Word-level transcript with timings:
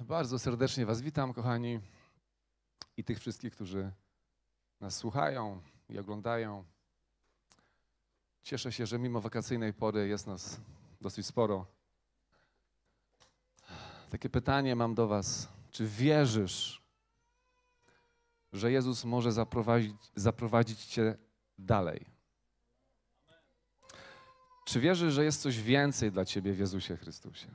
Bardzo 0.00 0.38
serdecznie 0.38 0.86
Was 0.86 1.00
witam, 1.00 1.32
kochani, 1.32 1.80
i 2.96 3.04
tych 3.04 3.20
wszystkich, 3.20 3.54
którzy 3.54 3.92
nas 4.80 4.96
słuchają 4.96 5.62
i 5.88 5.98
oglądają. 5.98 6.64
Cieszę 8.42 8.72
się, 8.72 8.86
że 8.86 8.98
mimo 8.98 9.20
wakacyjnej 9.20 9.72
pory 9.72 10.08
jest 10.08 10.26
nas 10.26 10.60
dosyć 11.00 11.26
sporo. 11.26 11.66
Takie 14.10 14.30
pytanie 14.30 14.76
mam 14.76 14.94
do 14.94 15.06
Was. 15.06 15.48
Czy 15.70 15.86
wierzysz, 15.86 16.82
że 18.52 18.72
Jezus 18.72 19.04
może 19.04 19.32
zaprowadzić, 19.32 19.96
zaprowadzić 20.16 20.84
Cię 20.84 21.16
dalej? 21.58 22.06
Czy 24.64 24.80
wierzysz, 24.80 25.14
że 25.14 25.24
jest 25.24 25.42
coś 25.42 25.60
więcej 25.60 26.12
dla 26.12 26.24
Ciebie 26.24 26.52
w 26.52 26.58
Jezusie 26.58 26.96
Chrystusie? 26.96 27.46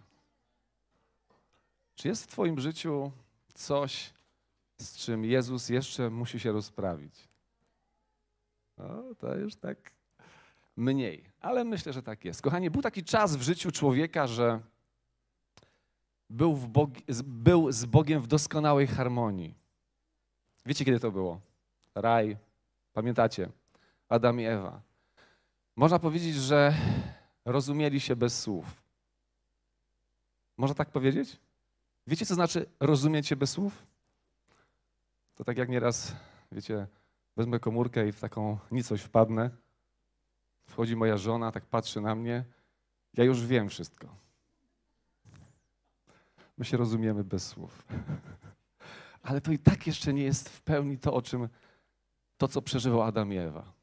Czy 1.99 2.07
jest 2.07 2.23
w 2.23 2.27
Twoim 2.27 2.59
życiu 2.59 3.11
coś, 3.53 4.13
z 4.77 4.97
czym 4.97 5.25
Jezus 5.25 5.69
jeszcze 5.69 6.09
musi 6.09 6.39
się 6.39 6.51
rozprawić? 6.51 7.27
No, 8.77 9.03
to 9.17 9.35
już 9.35 9.55
tak 9.55 9.91
mniej, 10.77 11.23
ale 11.41 11.63
myślę, 11.63 11.93
że 11.93 12.03
tak 12.03 12.25
jest. 12.25 12.41
Kochani, 12.41 12.69
był 12.69 12.81
taki 12.81 13.03
czas 13.03 13.35
w 13.35 13.41
życiu 13.41 13.71
człowieka, 13.71 14.27
że 14.27 14.59
był, 16.29 16.55
Bog, 16.55 16.89
był 17.23 17.71
z 17.71 17.85
Bogiem 17.85 18.21
w 18.21 18.27
doskonałej 18.27 18.87
harmonii. 18.87 19.55
Wiecie, 20.65 20.85
kiedy 20.85 20.99
to 20.99 21.11
było? 21.11 21.41
Raj, 21.95 22.37
pamiętacie? 22.93 23.49
Adam 24.09 24.39
i 24.39 24.45
Ewa. 24.45 24.81
Można 25.75 25.99
powiedzieć, 25.99 26.35
że 26.35 26.73
rozumieli 27.45 27.99
się 27.99 28.15
bez 28.15 28.41
słów. 28.41 28.83
Można 30.57 30.75
tak 30.75 30.89
powiedzieć? 30.89 31.39
Wiecie, 32.09 32.25
co 32.25 32.35
znaczy 32.35 32.65
rozumieć 32.79 33.27
się 33.27 33.35
bez 33.35 33.49
słów? 33.49 33.85
To 35.35 35.43
tak 35.43 35.57
jak 35.57 35.69
nieraz, 35.69 36.15
wiecie, 36.51 36.87
wezmę 37.37 37.59
komórkę 37.59 38.07
i 38.07 38.11
w 38.11 38.19
taką 38.19 38.57
nicość 38.71 39.03
wpadnę. 39.03 39.49
Wchodzi 40.67 40.95
moja 40.95 41.17
żona, 41.17 41.51
tak 41.51 41.65
patrzy 41.65 42.01
na 42.01 42.15
mnie. 42.15 42.45
Ja 43.13 43.23
już 43.23 43.45
wiem 43.45 43.69
wszystko. 43.69 44.07
My 46.57 46.65
się 46.65 46.77
rozumiemy 46.77 47.23
bez 47.23 47.47
słów. 47.47 47.85
Ale 49.23 49.41
to 49.41 49.51
i 49.51 49.59
tak 49.59 49.87
jeszcze 49.87 50.13
nie 50.13 50.23
jest 50.23 50.49
w 50.49 50.61
pełni 50.61 50.97
to, 50.97 51.13
o 51.13 51.21
czym 51.21 51.49
to, 52.37 52.47
co 52.47 52.61
przeżywał 52.61 53.01
Adam 53.01 53.33
i 53.33 53.37
Ewa. 53.37 53.73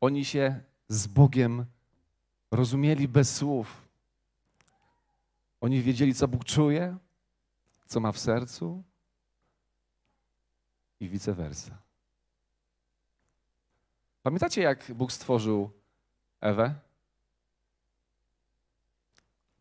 Oni 0.00 0.24
się 0.24 0.60
z 0.88 1.06
Bogiem 1.06 1.64
rozumieli 2.50 3.08
bez 3.08 3.36
słów. 3.36 3.88
Oni 5.60 5.82
wiedzieli, 5.82 6.14
co 6.14 6.28
Bóg 6.28 6.44
czuje, 6.44 6.96
co 7.86 8.00
ma 8.00 8.12
w 8.12 8.18
sercu 8.18 8.82
i 11.00 11.08
vice 11.08 11.32
versa. 11.34 11.78
Pamiętacie, 14.22 14.62
jak 14.62 14.92
Bóg 14.94 15.12
stworzył 15.12 15.70
Ewę? 16.40 16.74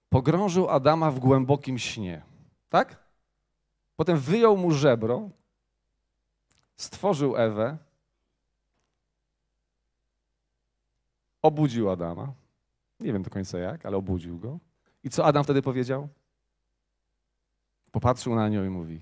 Pogrążył 0.10 0.70
Adama 0.70 1.12
w 1.12 1.20
głębokim 1.20 1.80
śnie, 1.80 2.22
tak? 2.70 3.04
Potem 3.96 4.18
wyjął 4.18 4.58
mu 4.58 4.72
żebro, 4.72 5.30
stworzył 6.76 7.38
Ewę, 7.38 7.78
obudził 11.42 11.90
Adama. 11.90 12.34
Nie 13.00 13.14
wiem 13.14 13.24
do 13.24 13.30
końca 13.30 13.58
jak, 13.60 13.86
ale 13.86 13.98
obudził 13.98 14.40
go. 14.40 14.60
I 15.04 15.10
co 15.10 15.26
Adam 15.26 15.44
wtedy 15.44 15.62
powiedział? 15.62 16.10
Popatrzył 17.96 18.36
na 18.36 18.50
nią 18.50 18.66
i 18.66 18.70
mówi: 18.70 19.02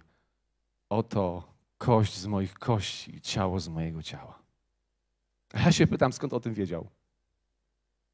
Oto 0.89 1.53
kość 1.77 2.17
z 2.17 2.27
moich 2.27 2.53
kości, 2.53 3.21
ciało 3.21 3.59
z 3.59 3.67
mojego 3.67 4.03
ciała. 4.03 4.39
A 5.53 5.59
ja 5.59 5.71
się 5.71 5.87
pytam, 5.87 6.13
skąd 6.13 6.33
o 6.33 6.39
tym 6.39 6.53
wiedział? 6.53 6.89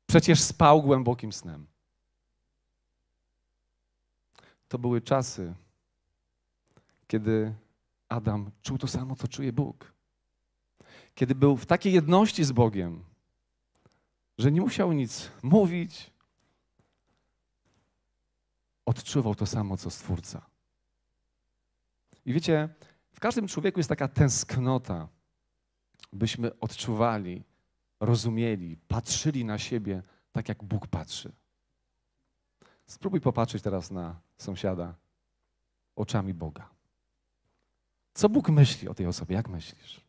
Przecież 0.07 0.41
spał 0.41 0.81
głębokim 0.81 1.34
snem. 1.34 1.68
To 4.68 4.79
były 4.79 5.01
czasy, 5.01 5.53
kiedy 7.07 7.56
Adam 8.09 8.51
czuł 8.62 8.78
to 8.78 8.88
samo, 8.88 9.16
co 9.16 9.28
czuje 9.28 9.53
Bóg. 9.53 9.94
Kiedy 11.16 11.35
był 11.35 11.57
w 11.57 11.66
takiej 11.66 11.94
jedności 11.94 12.44
z 12.44 12.51
Bogiem, 12.51 13.03
że 14.38 14.51
nie 14.51 14.62
musiał 14.62 14.91
nic 14.91 15.31
mówić, 15.44 16.12
odczuwał 18.85 19.35
to 19.35 19.45
samo, 19.45 19.78
co 19.78 19.89
Stwórca. 19.89 20.49
I 22.29 22.34
wiecie, 22.34 22.69
w 23.12 23.19
każdym 23.19 23.47
człowieku 23.47 23.79
jest 23.79 23.90
taka 23.90 24.07
tęsknota, 24.07 25.07
byśmy 26.13 26.59
odczuwali, 26.59 27.44
rozumieli, 28.00 28.78
patrzyli 28.88 29.45
na 29.45 29.57
siebie 29.57 30.03
tak, 30.31 30.50
jak 30.50 30.63
Bóg 30.63 30.88
patrzy. 30.88 31.31
Spróbuj 32.85 33.22
popatrzeć 33.22 33.63
teraz 33.63 33.91
na 33.91 34.19
sąsiada 34.38 34.95
oczami 35.95 36.34
Boga. 36.34 36.69
Co 38.13 38.29
Bóg 38.29 38.50
myśli 38.50 38.88
o 38.88 38.94
tej 38.94 39.06
osobie? 39.06 39.35
Jak 39.35 39.50
myślisz? 39.50 40.01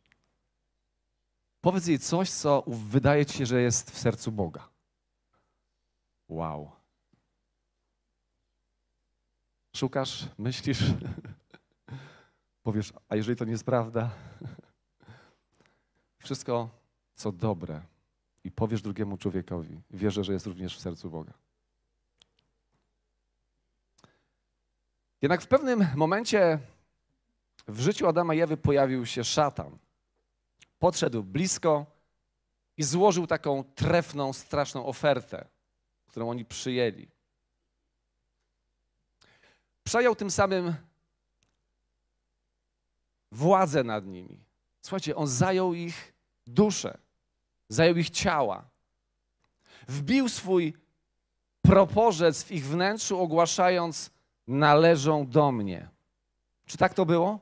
Powiedz 1.61 1.87
jej 1.87 1.99
coś, 1.99 2.29
co 2.29 2.63
wydaje 2.67 3.25
ci 3.25 3.37
się, 3.37 3.45
że 3.45 3.61
jest 3.61 3.91
w 3.91 3.99
sercu 3.99 4.31
Boga. 4.31 4.69
Wow. 6.29 6.71
Szukasz, 9.75 10.29
myślisz, 10.37 10.83
powiesz, 12.63 12.93
a 13.09 13.15
jeżeli 13.15 13.37
to 13.37 13.45
nie 13.45 13.51
jest 13.51 13.63
prawda, 13.63 14.09
wszystko, 16.23 16.69
co 17.15 17.31
dobre 17.31 17.81
i 18.43 18.51
powiesz 18.51 18.81
drugiemu 18.81 19.17
człowiekowi, 19.17 19.81
wierzę, 19.91 20.23
że 20.23 20.33
jest 20.33 20.45
również 20.45 20.77
w 20.77 20.81
sercu 20.81 21.09
Boga. 21.09 21.33
Jednak 25.21 25.41
w 25.41 25.47
pewnym 25.47 25.87
momencie 25.95 26.59
w 27.67 27.79
życiu 27.79 28.07
Adama 28.07 28.33
i 28.33 28.39
Ewy 28.39 28.57
pojawił 28.57 29.05
się 29.05 29.23
szatan. 29.23 29.77
Podszedł 30.79 31.23
blisko 31.23 31.85
i 32.77 32.83
złożył 32.83 33.27
taką 33.27 33.63
trefną, 33.63 34.33
straszną 34.33 34.85
ofertę, 34.85 35.47
którą 36.07 36.29
oni 36.29 36.45
przyjęli. 36.45 37.07
Przejął 39.83 40.15
tym 40.15 40.31
samym 40.31 40.73
władzę 43.31 43.83
nad 43.83 44.05
nimi. 44.05 44.43
Słuchajcie, 44.81 45.15
on 45.15 45.27
zajął 45.27 45.73
ich 45.73 46.13
duszę, 46.47 46.97
zajął 47.69 47.95
ich 47.95 48.09
ciała. 48.09 48.69
Wbił 49.87 50.29
swój 50.29 50.73
proporzec 51.61 52.43
w 52.43 52.51
ich 52.51 52.65
wnętrzu, 52.65 53.19
ogłaszając: 53.19 54.11
Należą 54.47 55.27
do 55.27 55.51
mnie. 55.51 55.89
Czy 56.65 56.77
tak 56.77 56.93
to 56.93 57.05
było? 57.05 57.39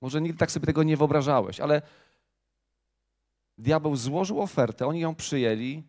Może 0.00 0.20
nigdy 0.20 0.38
tak 0.38 0.50
sobie 0.50 0.66
tego 0.66 0.82
nie 0.82 0.96
wyobrażałeś, 0.96 1.60
ale 1.60 1.82
diabeł 3.58 3.96
złożył 3.96 4.40
ofertę, 4.40 4.86
oni 4.86 5.00
ją 5.00 5.14
przyjęli 5.14 5.82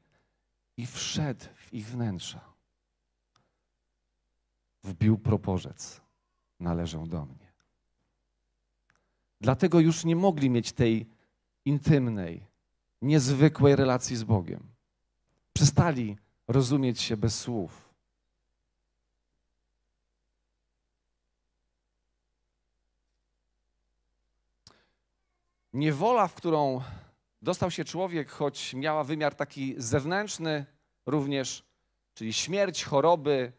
i 0.77 0.85
wszedł 0.85 1.45
w 1.55 1.73
ich 1.73 1.87
wnętrza. 1.87 2.53
Wbił 4.83 5.17
proporzec. 5.17 6.01
Należą 6.59 7.07
do 7.07 7.25
mnie. 7.25 7.42
Dlatego 9.43 9.79
już 9.79 10.05
nie 10.05 10.15
mogli 10.15 10.49
mieć 10.49 10.71
tej 10.71 11.05
intymnej, 11.65 12.45
niezwykłej 13.01 13.75
relacji 13.75 14.15
z 14.15 14.23
Bogiem. 14.23 14.67
Przestali 15.53 16.17
rozumieć 16.47 17.01
się 17.01 17.17
bez 17.17 17.39
słów. 17.39 17.93
Niewola, 25.73 26.27
w 26.27 26.33
którą 26.33 26.81
dostał 27.41 27.71
się 27.71 27.85
człowiek, 27.85 28.29
choć 28.29 28.73
miała 28.73 29.03
wymiar 29.03 29.35
taki 29.35 29.75
zewnętrzny 29.77 30.65
również, 31.05 31.63
czyli 32.13 32.33
śmierć, 32.33 32.83
choroby, 32.83 33.53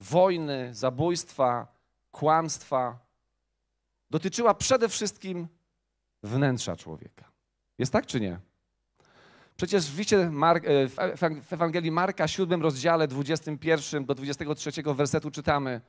wojny, 0.00 0.74
zabójstwa, 0.74 1.66
kłamstwa, 2.12 3.03
dotyczyła 4.14 4.54
przede 4.54 4.88
wszystkim 4.88 5.48
wnętrza 6.22 6.76
człowieka. 6.76 7.30
Jest 7.78 7.92
tak 7.92 8.06
czy 8.06 8.20
nie? 8.20 8.38
Przecież 9.56 9.90
w, 9.90 10.00
e, 10.00 11.40
w 11.42 11.52
Ewangelii 11.52 11.90
Marka, 11.90 12.28
7 12.28 12.62
rozdziale 12.62 13.08
21 13.08 14.04
do 14.04 14.14
23 14.14 14.94
wersetu 14.94 15.30
czytamy 15.30 15.80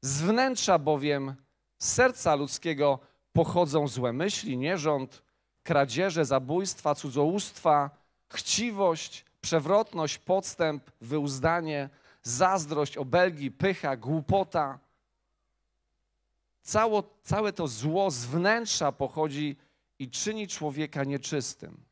Z 0.00 0.22
wnętrza 0.22 0.78
bowiem 0.78 1.34
serca 1.78 2.34
ludzkiego 2.34 2.98
pochodzą 3.32 3.88
złe 3.88 4.12
myśli, 4.12 4.58
nierząd, 4.58 5.22
kradzieże, 5.62 6.24
zabójstwa, 6.24 6.94
cudzołóstwa, 6.94 7.90
chciwość, 8.28 9.24
przewrotność, 9.40 10.18
podstęp, 10.18 10.90
wyuzdanie, 11.00 11.88
zazdrość, 12.22 12.96
obelgi, 12.96 13.50
pycha, 13.50 13.96
głupota– 13.96 14.78
cało, 16.66 17.02
całe 17.22 17.52
to 17.52 17.68
zło 17.68 18.10
z 18.10 18.24
wnętrza 18.24 18.92
pochodzi 18.92 19.56
i 19.98 20.10
czyni 20.10 20.48
człowieka 20.48 21.04
nieczystym. 21.04 21.84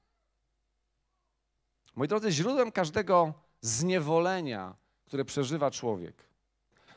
Moi 1.97 2.09
drodzy, 2.09 2.33
źródłem 2.33 2.73
każdego 2.73 3.35
zniewolenia, 3.61 4.77
które 5.05 5.25
przeżywa 5.25 5.71
człowiek, 5.71 6.27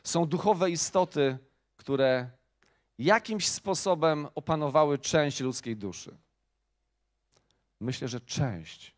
są 0.04 0.26
duchowe 0.26 0.70
istoty, 0.70 1.38
które 1.76 2.30
jakimś 2.98 3.48
sposobem 3.48 4.28
opanowały 4.34 4.98
część 4.98 5.40
ludzkiej 5.40 5.76
duszy. 5.76 6.16
Myślę, 7.80 8.08
że 8.08 8.20
część. 8.20 8.94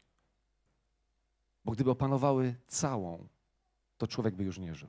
Bo 1.64 1.72
gdyby 1.72 1.90
opanowały 1.90 2.54
całą, 2.66 3.28
to 3.98 4.06
człowiek 4.06 4.34
by 4.34 4.44
już 4.44 4.58
nie 4.58 4.74
żył. 4.74 4.88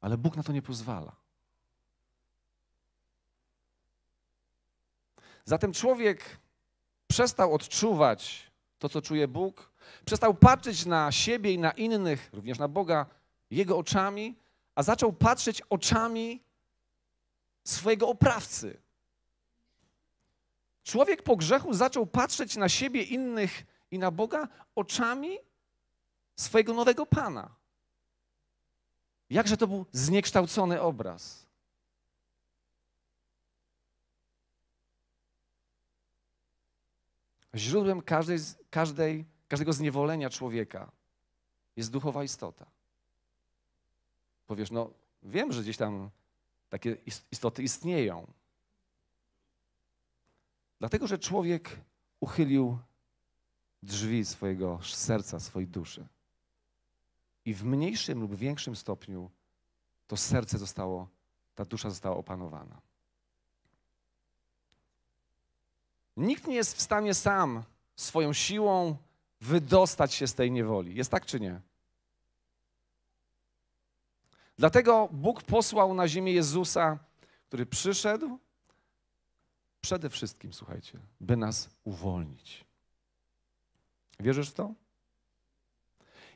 Ale 0.00 0.18
Bóg 0.18 0.36
na 0.36 0.42
to 0.42 0.52
nie 0.52 0.62
pozwala. 0.62 1.27
Zatem 5.48 5.72
człowiek 5.72 6.38
przestał 7.06 7.54
odczuwać 7.54 8.50
to, 8.78 8.88
co 8.88 9.02
czuje 9.02 9.28
Bóg, 9.28 9.72
przestał 10.04 10.34
patrzeć 10.34 10.86
na 10.86 11.12
siebie 11.12 11.52
i 11.52 11.58
na 11.58 11.70
innych, 11.70 12.30
również 12.32 12.58
na 12.58 12.68
Boga, 12.68 13.06
jego 13.50 13.78
oczami, 13.78 14.36
a 14.74 14.82
zaczął 14.82 15.12
patrzeć 15.12 15.62
oczami 15.70 16.42
swojego 17.64 18.08
oprawcy. 18.08 18.80
Człowiek 20.84 21.22
po 21.22 21.36
grzechu 21.36 21.74
zaczął 21.74 22.06
patrzeć 22.06 22.56
na 22.56 22.68
siebie, 22.68 23.02
innych 23.02 23.64
i 23.90 23.98
na 23.98 24.10
Boga 24.10 24.48
oczami 24.74 25.38
swojego 26.36 26.74
nowego 26.74 27.06
Pana. 27.06 27.54
Jakże 29.30 29.56
to 29.56 29.66
był 29.66 29.86
zniekształcony 29.92 30.80
obraz. 30.80 31.47
Źródłem 37.58 38.02
każdej, 38.02 38.38
każdej, 38.70 39.24
każdego 39.48 39.72
zniewolenia 39.72 40.30
człowieka 40.30 40.90
jest 41.76 41.90
duchowa 41.90 42.24
istota. 42.24 42.66
Powiesz, 44.46 44.70
no 44.70 44.90
wiem, 45.22 45.52
że 45.52 45.62
gdzieś 45.62 45.76
tam 45.76 46.10
takie 46.68 46.96
istoty 47.32 47.62
istnieją. 47.62 48.26
Dlatego, 50.78 51.06
że 51.06 51.18
człowiek 51.18 51.80
uchylił 52.20 52.78
drzwi 53.82 54.24
swojego 54.24 54.80
serca, 54.82 55.40
swojej 55.40 55.68
duszy. 55.68 56.06
I 57.44 57.54
w 57.54 57.64
mniejszym 57.64 58.20
lub 58.20 58.34
większym 58.34 58.76
stopniu 58.76 59.30
to 60.06 60.16
serce 60.16 60.58
zostało, 60.58 61.08
ta 61.54 61.64
dusza 61.64 61.90
została 61.90 62.16
opanowana. 62.16 62.80
Nikt 66.18 66.46
nie 66.46 66.54
jest 66.54 66.76
w 66.76 66.80
stanie 66.80 67.14
sam 67.14 67.62
swoją 67.96 68.32
siłą 68.32 68.96
wydostać 69.40 70.14
się 70.14 70.26
z 70.26 70.34
tej 70.34 70.50
niewoli. 70.50 70.94
Jest 70.94 71.10
tak 71.10 71.26
czy 71.26 71.40
nie? 71.40 71.60
Dlatego 74.58 75.08
Bóg 75.12 75.42
posłał 75.42 75.94
na 75.94 76.08
ziemię 76.08 76.32
Jezusa, 76.32 76.98
który 77.46 77.66
przyszedł 77.66 78.38
przede 79.80 80.10
wszystkim, 80.10 80.52
słuchajcie, 80.52 80.98
by 81.20 81.36
nas 81.36 81.70
uwolnić. 81.84 82.64
Wierzysz 84.20 84.50
w 84.50 84.54
to? 84.54 84.74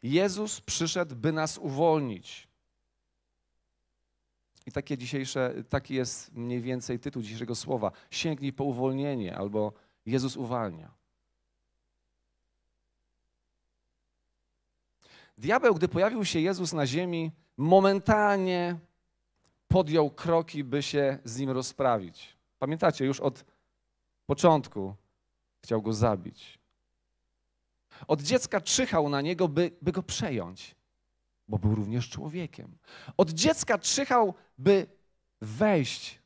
Jezus 0.02 0.60
przyszedł, 0.60 1.14
by 1.16 1.32
nas 1.32 1.58
uwolnić. 1.58 2.48
I 4.66 4.72
takie 4.72 4.98
dzisiejsze, 4.98 5.54
taki 5.68 5.94
jest 5.94 6.32
mniej 6.34 6.60
więcej 6.60 6.98
tytuł 6.98 7.22
dzisiejszego 7.22 7.54
słowa. 7.54 7.92
Sięgnij 8.10 8.52
po 8.52 8.64
uwolnienie 8.64 9.36
albo 9.36 9.72
Jezus 10.06 10.36
uwalnia. 10.36 10.90
Diabeł, 15.38 15.74
gdy 15.74 15.88
pojawił 15.88 16.24
się 16.24 16.40
Jezus 16.40 16.72
na 16.72 16.86
ziemi, 16.86 17.30
momentalnie 17.56 18.78
podjął 19.68 20.10
kroki, 20.10 20.64
by 20.64 20.82
się 20.82 21.18
z 21.24 21.38
nim 21.38 21.50
rozprawić. 21.50 22.36
Pamiętacie, 22.58 23.04
już 23.04 23.20
od 23.20 23.44
początku 24.26 24.94
chciał 25.62 25.82
go 25.82 25.92
zabić. 25.92 26.58
Od 28.08 28.22
dziecka 28.22 28.60
czyhał 28.60 29.08
na 29.08 29.20
niego, 29.20 29.48
by, 29.48 29.70
by 29.82 29.92
go 29.92 30.02
przejąć, 30.02 30.74
bo 31.48 31.58
był 31.58 31.74
również 31.74 32.08
człowiekiem. 32.08 32.78
Od 33.16 33.30
dziecka 33.30 33.78
czyhał, 33.78 34.34
by 34.58 34.86
wejść 35.40 36.22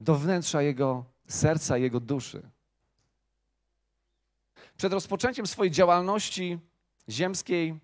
do 0.00 0.14
wnętrza 0.14 0.62
jego 0.62 1.04
serca, 1.28 1.78
jego 1.78 2.00
duszy. 2.00 2.50
Przed 4.76 4.92
rozpoczęciem 4.92 5.46
swojej 5.46 5.70
działalności 5.70 6.58
ziemskiej 7.08 7.80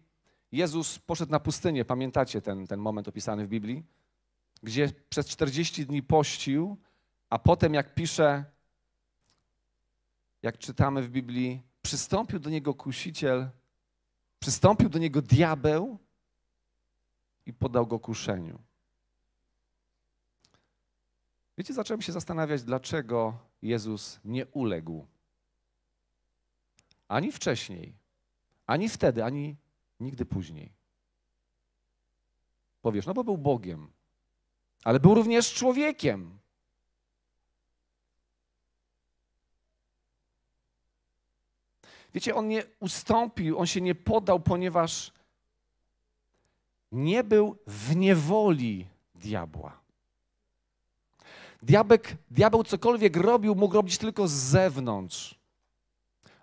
Jezus 0.53 0.99
poszedł 0.99 1.33
na 1.33 1.41
pustynię. 1.41 1.85
Pamiętacie 1.85 2.43
ten, 2.43 2.67
ten 2.67 2.81
moment 2.81 3.09
opisany 3.09 3.47
w 3.47 3.49
Biblii? 3.49 3.85
Gdzie 4.63 4.93
przez 5.09 5.27
40 5.27 5.87
dni 5.87 6.03
pościł, 6.03 6.77
a 7.31 7.39
potem, 7.39 7.75
jak 7.75 7.95
pisze, 7.95 8.45
jak 10.43 10.59
czytamy 10.59 11.03
w 11.03 11.09
Biblii, 11.09 11.63
przystąpił 11.83 12.39
do 12.39 12.51
niego 12.51 12.75
kusiciel, 12.75 13.49
przystąpił 14.39 14.89
do 14.89 14.99
niego 14.99 15.23
diabeł 15.23 15.99
i 17.47 17.53
podał 17.53 17.87
go 17.87 17.99
kuszeniu. 17.99 18.63
Wiecie, 21.59 21.75
zacząłem 21.75 22.03
się 22.03 22.13
zastanawiać, 22.13 22.63
dlaczego 22.63 23.39
Jezus 23.63 24.21
nie 24.25 24.47
uległ. 24.47 25.07
Ani 27.09 27.33
wcześniej, 27.33 27.95
ani 28.67 28.89
wtedy, 28.89 29.25
ani 29.25 29.57
nigdy 30.01 30.25
później. 30.25 30.73
Powiesz, 32.83 33.07
no 33.07 33.15
bo 33.15 33.25
był 33.25 33.39
Bogiem, 33.39 33.93
ale 34.85 35.01
był 35.01 35.15
również 35.15 35.55
człowiekiem. 35.55 36.39
Wiecie, 42.15 42.35
on 42.35 42.49
nie 42.49 42.65
ustąpił, 42.81 43.59
on 43.59 43.67
się 43.67 43.81
nie 43.81 43.95
podał, 43.95 44.41
ponieważ 44.41 45.13
nie 46.97 47.25
był 47.25 47.57
w 47.67 47.97
niewoli 47.97 48.87
diabła. 49.15 49.81
Diabek, 51.63 52.17
diabeł 52.31 52.65
cokolwiek 52.65 53.17
robił, 53.17 53.55
mógł 53.55 53.75
robić 53.75 53.99
tylko 53.99 54.29
z 54.29 54.33
zewnątrz. 54.33 55.35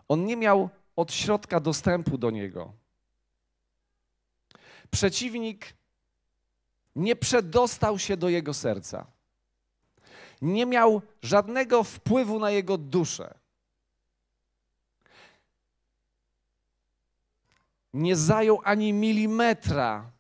On 0.07 0.25
nie 0.25 0.37
miał 0.37 0.69
od 0.95 1.13
środka 1.13 1.59
dostępu 1.59 2.17
do 2.17 2.31
niego. 2.31 2.73
Przeciwnik 4.91 5.73
nie 6.95 7.15
przedostał 7.15 7.99
się 7.99 8.17
do 8.17 8.29
jego 8.29 8.53
serca. 8.53 9.05
Nie 10.41 10.65
miał 10.65 11.01
żadnego 11.21 11.83
wpływu 11.83 12.39
na 12.39 12.51
jego 12.51 12.77
duszę. 12.77 13.33
Nie 17.93 18.15
zajął 18.15 18.61
ani 18.63 18.93
milimetra 18.93 20.12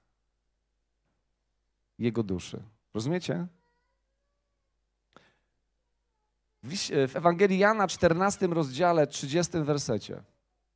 jego 2.03 2.23
duszy. 2.23 2.63
Rozumiecie? 2.93 3.47
W 7.07 7.15
Ewangelii 7.15 7.59
Jana, 7.59 7.87
14 7.87 8.47
rozdziale, 8.47 9.07
30 9.07 9.51
wersecie. 9.63 10.23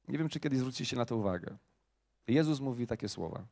Nie 0.07 0.17
wiem, 0.17 0.29
czy 0.29 0.39
kiedyś 0.39 0.59
zwróciliście 0.59 0.95
na 0.97 1.05
to 1.05 1.15
uwagę. 1.17 1.57
Jezus 2.27 2.59
mówi 2.59 2.87
takie 2.87 3.09
słowa. 3.09 3.43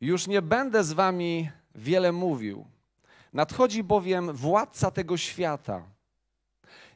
Już 0.00 0.26
nie 0.26 0.42
będę 0.42 0.84
z 0.84 0.92
wami 0.92 1.50
wiele 1.74 2.12
mówił. 2.12 2.66
Nadchodzi 3.32 3.84
bowiem 3.84 4.32
władca 4.32 4.90
tego 4.90 5.16
świata. 5.16 5.82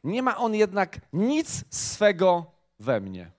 Nie 0.03 0.23
ma 0.23 0.37
on 0.37 0.55
jednak 0.55 0.99
nic 1.13 1.65
swego 1.69 2.45
we 2.79 3.01
mnie. 3.01 3.31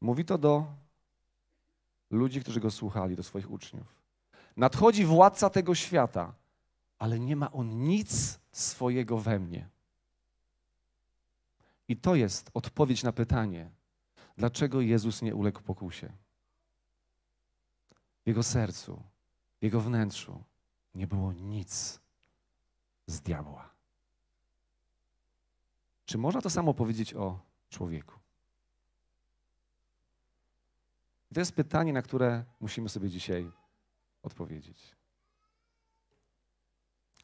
Mówi 0.00 0.24
to 0.24 0.38
do 0.38 0.66
ludzi, 2.10 2.40
którzy 2.40 2.60
go 2.60 2.70
słuchali, 2.70 3.16
do 3.16 3.22
swoich 3.22 3.50
uczniów. 3.50 3.86
Nadchodzi 4.56 5.04
władca 5.04 5.50
tego 5.50 5.74
świata, 5.74 6.34
ale 6.98 7.20
nie 7.20 7.36
ma 7.36 7.52
on 7.52 7.82
nic 7.82 8.40
swojego 8.52 9.18
we 9.18 9.38
mnie. 9.38 9.68
I 11.88 11.96
to 11.96 12.14
jest 12.14 12.50
odpowiedź 12.54 13.02
na 13.02 13.12
pytanie, 13.12 13.70
dlaczego 14.36 14.80
Jezus 14.80 15.22
nie 15.22 15.34
uległ 15.34 15.60
pokusie. 15.60 16.12
W 18.24 18.26
jego 18.26 18.42
sercu, 18.42 19.02
w 19.60 19.64
jego 19.64 19.80
wnętrzu 19.80 20.42
nie 20.94 21.06
było 21.06 21.32
nic 21.32 22.00
z 23.06 23.20
diabła. 23.20 23.70
Czy 26.06 26.18
można 26.18 26.40
to 26.40 26.50
samo 26.50 26.74
powiedzieć 26.74 27.14
o 27.14 27.38
człowieku? 27.70 28.23
To 31.34 31.40
jest 31.40 31.52
pytanie, 31.52 31.92
na 31.92 32.02
które 32.02 32.44
musimy 32.60 32.88
sobie 32.88 33.10
dzisiaj 33.10 33.50
odpowiedzieć. 34.22 34.96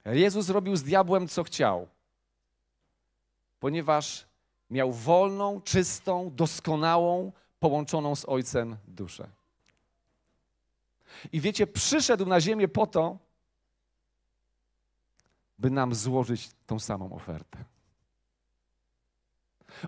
Jezus 0.04 0.48
robił 0.48 0.76
z 0.76 0.82
diabłem, 0.82 1.28
co 1.28 1.44
chciał, 1.44 1.88
ponieważ 3.60 4.26
miał 4.70 4.92
wolną, 4.92 5.60
czystą, 5.60 6.30
doskonałą, 6.34 7.32
połączoną 7.60 8.16
z 8.16 8.24
Ojcem 8.24 8.76
duszę. 8.88 9.28
I 11.32 11.40
wiecie, 11.40 11.66
przyszedł 11.66 12.26
na 12.26 12.40
ziemię 12.40 12.68
po 12.68 12.86
to, 12.86 13.18
by 15.58 15.70
nam 15.70 15.94
złożyć 15.94 16.50
tą 16.66 16.78
samą 16.78 17.12
ofertę. 17.12 17.64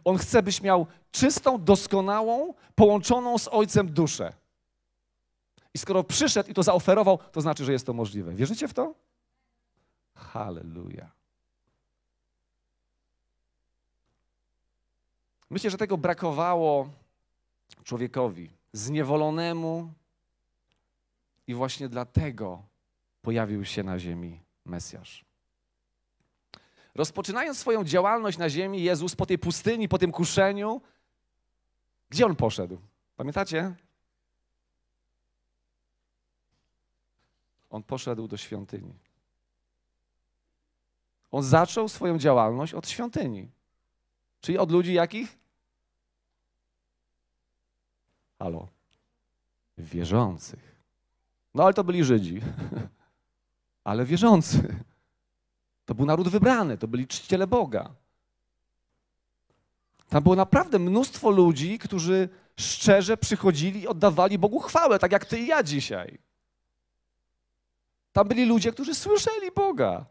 On 0.05 0.19
chce, 0.19 0.43
byś 0.43 0.63
miał 0.63 0.87
czystą, 1.11 1.65
doskonałą, 1.65 2.55
połączoną 2.75 3.39
z 3.39 3.49
Ojcem 3.49 3.93
duszę. 3.93 4.33
I 5.75 5.79
skoro 5.79 6.05
przyszedł 6.05 6.51
i 6.51 6.55
to 6.55 6.63
zaoferował, 6.63 7.19
to 7.33 7.41
znaczy, 7.41 7.65
że 7.65 7.73
jest 7.73 7.87
to 7.87 7.93
możliwe. 7.93 8.35
Wierzycie 8.35 8.69
w 8.69 8.75
to? 8.75 8.95
Halleluja. 10.15 11.11
Myślę, 15.51 15.71
że 15.71 15.79
tego 15.79 15.99
brakowało 15.99 16.89
człowiekowi, 17.85 18.51
zniewolonemu, 18.73 19.93
i 21.47 21.55
właśnie 21.55 21.89
dlatego 21.89 22.63
pojawił 23.23 23.65
się 23.65 23.83
na 23.83 23.99
ziemi 23.99 24.41
Mesjasz. 24.65 25.25
Rozpoczynając 26.95 27.59
swoją 27.59 27.85
działalność 27.85 28.39
na 28.39 28.51
ziemi, 28.51 28.83
Jezus 28.83 29.17
po 29.17 29.27
tej 29.27 29.39
pustyni, 29.39 29.89
po 29.89 29.99
tym 29.99 30.13
kuszeniu, 30.13 30.81
gdzie 32.11 32.27
on 32.27 32.37
poszedł? 32.37 32.79
Pamiętacie? 33.17 33.75
On 37.71 37.83
poszedł 37.83 38.29
do 38.29 38.37
świątyni. 38.37 38.95
On 41.31 41.43
zaczął 41.43 41.89
swoją 41.89 42.19
działalność 42.19 42.75
od 42.75 42.89
świątyni. 42.89 43.51
Czyli 44.41 44.59
od 44.59 44.71
ludzi 44.71 44.95
jakich? 44.95 45.39
Halo. 48.39 48.69
Wierzących. 49.79 50.77
No 51.55 51.65
ale 51.65 51.75
to 51.75 51.85
byli 51.85 52.05
Żydzi. 52.05 52.41
ale 53.85 54.05
wierzący. 54.05 54.85
To 55.93 55.97
był 55.97 56.07
naród 56.07 56.29
wybrany, 56.29 56.79
to 56.79 56.89
byli 56.89 57.07
czciciele 57.07 57.47
Boga. 57.47 57.91
Tam 60.09 60.23
było 60.23 60.37
naprawdę 60.37 60.79
mnóstwo 60.79 61.31
ludzi, 61.31 61.79
którzy 61.79 62.29
szczerze 62.57 63.17
przychodzili 63.17 63.81
i 63.81 63.89
oddawali 63.89 64.39
Bogu 64.39 64.61
chwałę, 64.61 64.99
tak 64.99 65.13
jak 65.13 65.25
ty 65.25 65.39
i 65.39 65.47
ja 65.47 65.63
dzisiaj. 65.63 66.19
Tam 68.13 68.29
byli 68.29 68.45
ludzie, 68.45 68.73
którzy 68.73 68.95
słyszeli 68.95 69.51
Boga, 69.57 70.05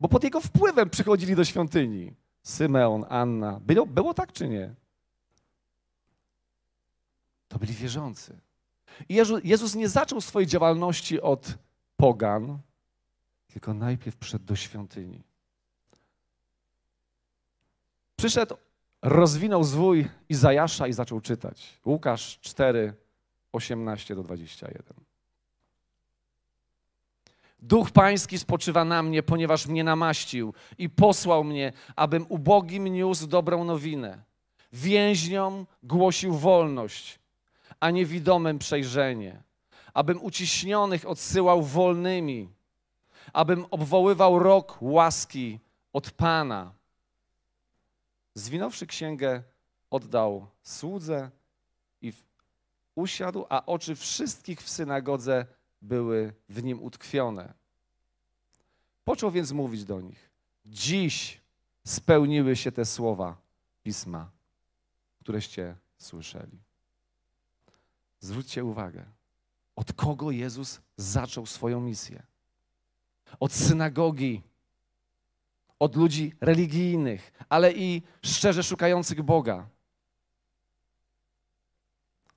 bo 0.00 0.08
pod 0.08 0.24
Jego 0.24 0.40
wpływem 0.40 0.90
przychodzili 0.90 1.36
do 1.36 1.44
świątyni. 1.44 2.14
Symeon, 2.42 3.04
Anna. 3.08 3.60
Było, 3.60 3.86
było 3.86 4.14
tak 4.14 4.32
czy 4.32 4.48
nie? 4.48 4.74
To 7.48 7.58
byli 7.58 7.74
wierzący. 7.74 8.40
I 9.08 9.14
Jezus 9.44 9.74
nie 9.74 9.88
zaczął 9.88 10.20
swojej 10.20 10.46
działalności 10.46 11.20
od 11.20 11.54
pogan, 11.96 12.58
tylko 13.52 13.74
najpierw 13.74 14.16
przyszedł 14.16 14.44
do 14.44 14.56
świątyni. 14.56 15.22
Przyszedł, 18.16 18.56
rozwinął 19.02 19.64
zwój 19.64 20.08
Izajasza 20.28 20.86
i 20.86 20.92
zaczął 20.92 21.20
czytać. 21.20 21.80
Łukasz 21.86 22.38
4, 22.40 22.94
18 23.52 24.14
do 24.14 24.22
21. 24.22 24.96
Duch 27.58 27.90
Pański 27.90 28.38
spoczywa 28.38 28.84
na 28.84 29.02
mnie, 29.02 29.22
ponieważ 29.22 29.66
mnie 29.66 29.84
namaścił 29.84 30.54
i 30.78 30.90
posłał 30.90 31.44
mnie, 31.44 31.72
abym 31.96 32.26
ubogim 32.28 32.88
niósł 32.88 33.26
dobrą 33.26 33.64
nowinę. 33.64 34.22
Więźniom 34.72 35.66
głosił 35.82 36.34
wolność, 36.34 37.18
a 37.80 37.90
niewidomym 37.90 38.58
przejrzenie. 38.58 39.42
Abym 39.94 40.22
uciśnionych 40.22 41.08
odsyłał 41.08 41.62
wolnymi, 41.62 42.48
abym 43.32 43.66
obwoływał 43.70 44.38
rok 44.38 44.78
łaski 44.80 45.60
od 45.92 46.10
Pana. 46.10 46.72
Zwinąwszy 48.34 48.86
księgę, 48.86 49.42
oddał 49.90 50.46
słudze 50.62 51.30
i 52.00 52.12
usiadł, 52.94 53.46
a 53.48 53.66
oczy 53.66 53.96
wszystkich 53.96 54.62
w 54.62 54.70
synagodze 54.70 55.46
były 55.82 56.34
w 56.48 56.62
nim 56.62 56.82
utkwione. 56.82 57.54
Począł 59.04 59.30
więc 59.30 59.52
mówić 59.52 59.84
do 59.84 60.00
nich: 60.00 60.30
Dziś 60.66 61.40
spełniły 61.84 62.56
się 62.56 62.72
te 62.72 62.84
słowa 62.84 63.36
pisma, 63.82 64.30
któreście 65.20 65.76
słyszeli. 65.98 66.58
Zwróćcie 68.20 68.64
uwagę, 68.64 69.04
od 69.76 69.92
kogo 69.92 70.30
Jezus 70.30 70.80
zaczął 70.96 71.46
swoją 71.46 71.80
misję 71.80 72.22
od 73.40 73.52
synagogi, 73.52 74.42
od 75.78 75.96
ludzi 75.96 76.32
religijnych, 76.40 77.32
ale 77.48 77.72
i 77.72 78.02
szczerze 78.22 78.62
szukających 78.62 79.22
Boga. 79.22 79.66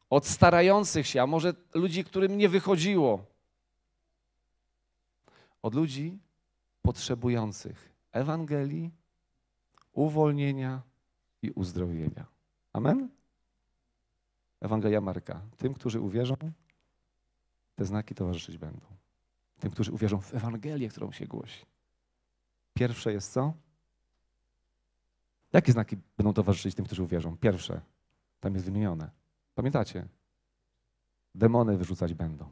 Od 0.09 0.27
starających 0.27 1.07
się, 1.07 1.21
a 1.21 1.27
może 1.27 1.53
ludzi, 1.73 2.03
którym 2.03 2.37
nie 2.37 2.49
wychodziło. 2.49 3.25
Od 5.61 5.75
ludzi 5.75 6.19
potrzebujących 6.81 7.93
Ewangelii, 8.11 8.91
uwolnienia 9.93 10.81
i 11.41 11.51
uzdrowienia. 11.51 12.25
Amen? 12.73 13.09
Ewangelia 14.61 15.01
Marka. 15.01 15.41
Tym, 15.57 15.73
którzy 15.73 16.01
uwierzą, 16.01 16.35
te 17.75 17.85
znaki 17.85 18.15
towarzyszyć 18.15 18.57
będą 18.57 18.94
tym, 19.59 19.71
którzy 19.71 19.91
uwierzą 19.91 20.21
w 20.21 20.33
Ewangelię, 20.33 20.89
którą 20.89 21.11
się 21.11 21.25
głosi. 21.25 21.65
Pierwsze 22.73 23.13
jest 23.13 23.31
co? 23.31 23.53
Jakie 25.53 25.71
znaki 25.71 25.97
będą 26.17 26.33
towarzyszyć 26.33 26.75
tym, 26.75 26.85
którzy 26.85 27.03
uwierzą? 27.03 27.37
Pierwsze, 27.37 27.81
tam 28.39 28.53
jest 28.53 28.65
wymienione. 28.65 29.09
Pamiętacie? 29.55 30.07
Demony 31.35 31.77
wyrzucać 31.77 32.13
będą. 32.13 32.49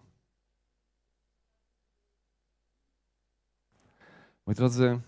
Moi 4.46 4.56
drodzy, 4.56 5.00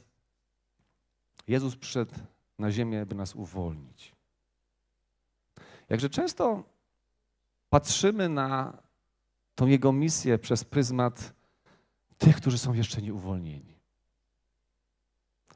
Jezus 1.48 1.75
przyszedł 1.75 2.16
na 2.60 2.72
ziemię, 2.72 3.06
by 3.06 3.16
nas 3.16 3.36
uwolnić. 3.36 4.16
Jakże 5.90 6.10
często 6.10 6.64
patrzymy 7.70 8.30
na 8.30 8.78
tą 9.56 9.68
Jego 9.68 9.92
misję 9.92 10.40
przez 10.40 10.64
pryzmat 10.64 11.34
tych, 12.17 12.36
którzy 12.38 12.57
są 12.57 12.74
jeszcze 12.74 13.01
nieuwolnieni. 13.01 13.75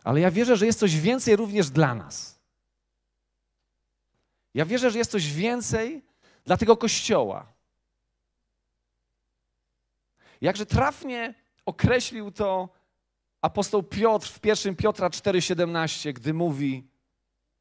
Ale 0.03 0.19
ja 0.19 0.31
wierzę, 0.31 0.57
że 0.57 0.65
jest 0.65 0.79
coś 0.79 0.95
więcej 0.99 1.35
również 1.35 1.69
dla 1.69 1.95
nas. 1.95 2.39
Ja 4.53 4.65
wierzę, 4.65 4.91
że 4.91 4.97
jest 4.97 5.11
coś 5.11 5.33
więcej 5.33 6.01
dla 6.45 6.57
tego 6.57 6.77
kościoła. 6.77 7.45
Jakże 10.41 10.65
trafnie 10.65 11.33
określił 11.65 12.31
to 12.31 12.69
apostoł 13.41 13.83
Piotr 13.83 14.27
w 14.27 14.45
1 14.45 14.75
Piotra 14.75 15.09
4,17, 15.09 16.13
gdy 16.13 16.33
mówi 16.33 16.87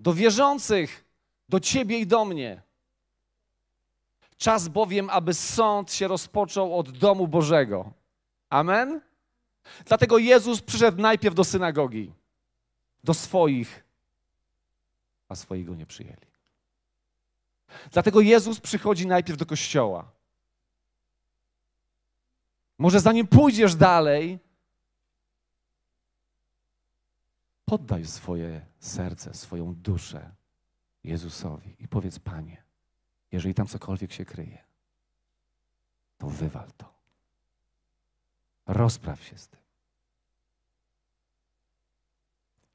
do 0.00 0.14
wierzących, 0.14 1.04
do 1.48 1.60
ciebie 1.60 1.98
i 1.98 2.06
do 2.06 2.24
mnie. 2.24 2.62
Czas 4.36 4.68
bowiem, 4.68 5.10
aby 5.10 5.34
sąd 5.34 5.92
się 5.92 6.08
rozpoczął 6.08 6.78
od 6.78 6.90
domu 6.90 7.28
Bożego. 7.28 7.92
Amen? 8.50 9.00
Dlatego 9.84 10.18
Jezus 10.18 10.60
przyszedł 10.60 11.02
najpierw 11.02 11.34
do 11.34 11.44
synagogi, 11.44 12.12
do 13.04 13.14
swoich, 13.14 13.84
a 15.28 15.34
swojego 15.34 15.74
nie 15.74 15.86
przyjęli. 15.86 16.28
Dlatego 17.92 18.20
Jezus 18.20 18.60
przychodzi 18.60 19.06
najpierw 19.06 19.38
do 19.38 19.46
kościoła. 19.46 20.10
Może 22.78 23.00
zanim 23.00 23.26
pójdziesz 23.26 23.74
dalej, 23.74 24.38
poddaj 27.64 28.06
swoje 28.06 28.66
serce, 28.78 29.34
swoją 29.34 29.74
duszę 29.74 30.30
Jezusowi 31.04 31.76
i 31.78 31.88
powiedz: 31.88 32.18
Panie, 32.18 32.62
jeżeli 33.32 33.54
tam 33.54 33.66
cokolwiek 33.66 34.12
się 34.12 34.24
kryje, 34.24 34.64
to 36.18 36.28
wywal 36.28 36.72
to. 36.76 36.97
Rozpraw 38.68 39.24
się 39.24 39.38
z 39.38 39.48
tym. 39.48 39.60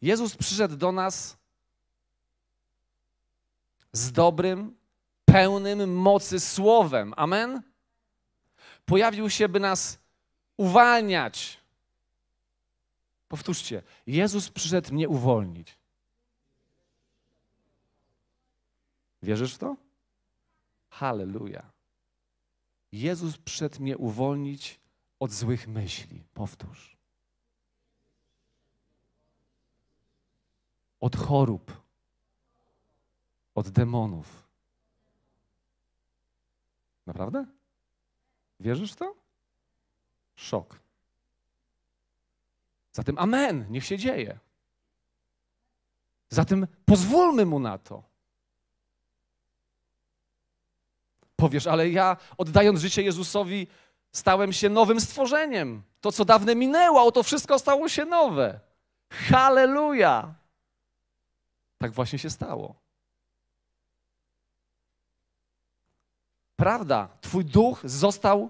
Jezus 0.01 0.35
przyszedł 0.37 0.75
do 0.75 0.91
nas 0.91 1.37
z 3.93 4.11
dobrym, 4.11 4.75
pełnym 5.25 5.97
mocy 5.97 6.39
słowem. 6.39 7.13
Amen? 7.17 7.61
Pojawił 8.85 9.29
się, 9.29 9.49
by 9.49 9.59
nas 9.59 9.99
uwalniać. 10.57 11.59
Powtórzcie, 13.27 13.81
Jezus 14.07 14.49
przyszedł 14.49 14.93
mnie 14.93 15.09
uwolnić. 15.09 15.77
Wierzysz 19.23 19.55
w 19.55 19.57
to? 19.57 19.75
Halleluja. 20.89 21.71
Jezus 22.91 23.37
przyszedł 23.37 23.81
mnie 23.81 23.97
uwolnić 23.97 24.79
od 25.23 25.31
złych 25.31 25.67
myśli. 25.67 26.23
Powtórz. 26.33 26.97
Od 30.99 31.15
chorób. 31.15 31.81
Od 33.55 33.69
demonów. 33.69 34.47
Naprawdę? 37.05 37.45
Wierzysz 38.59 38.91
w 38.91 38.95
to? 38.95 39.15
Szok. 40.35 40.79
Zatem 42.91 43.17
amen, 43.17 43.65
niech 43.69 43.85
się 43.85 43.97
dzieje. 43.97 44.39
Zatem 46.29 46.67
pozwólmy 46.85 47.45
mu 47.45 47.59
na 47.59 47.77
to. 47.77 48.03
Powiesz, 51.35 51.67
ale 51.67 51.89
ja 51.89 52.17
oddając 52.37 52.79
życie 52.79 53.01
Jezusowi, 53.01 53.67
stałem 54.13 54.53
się 54.53 54.69
nowym 54.69 55.01
stworzeniem. 55.01 55.83
To, 56.01 56.11
co 56.11 56.25
dawne 56.25 56.55
minęło, 56.55 57.11
to 57.11 57.23
wszystko 57.23 57.59
stało 57.59 57.89
się 57.89 58.05
nowe. 58.05 58.59
Halleluja! 59.09 60.33
Tak 61.77 61.91
właśnie 61.91 62.19
się 62.19 62.29
stało. 62.29 62.75
Prawda, 66.55 67.09
Twój 67.21 67.45
duch 67.45 67.81
został 67.83 68.49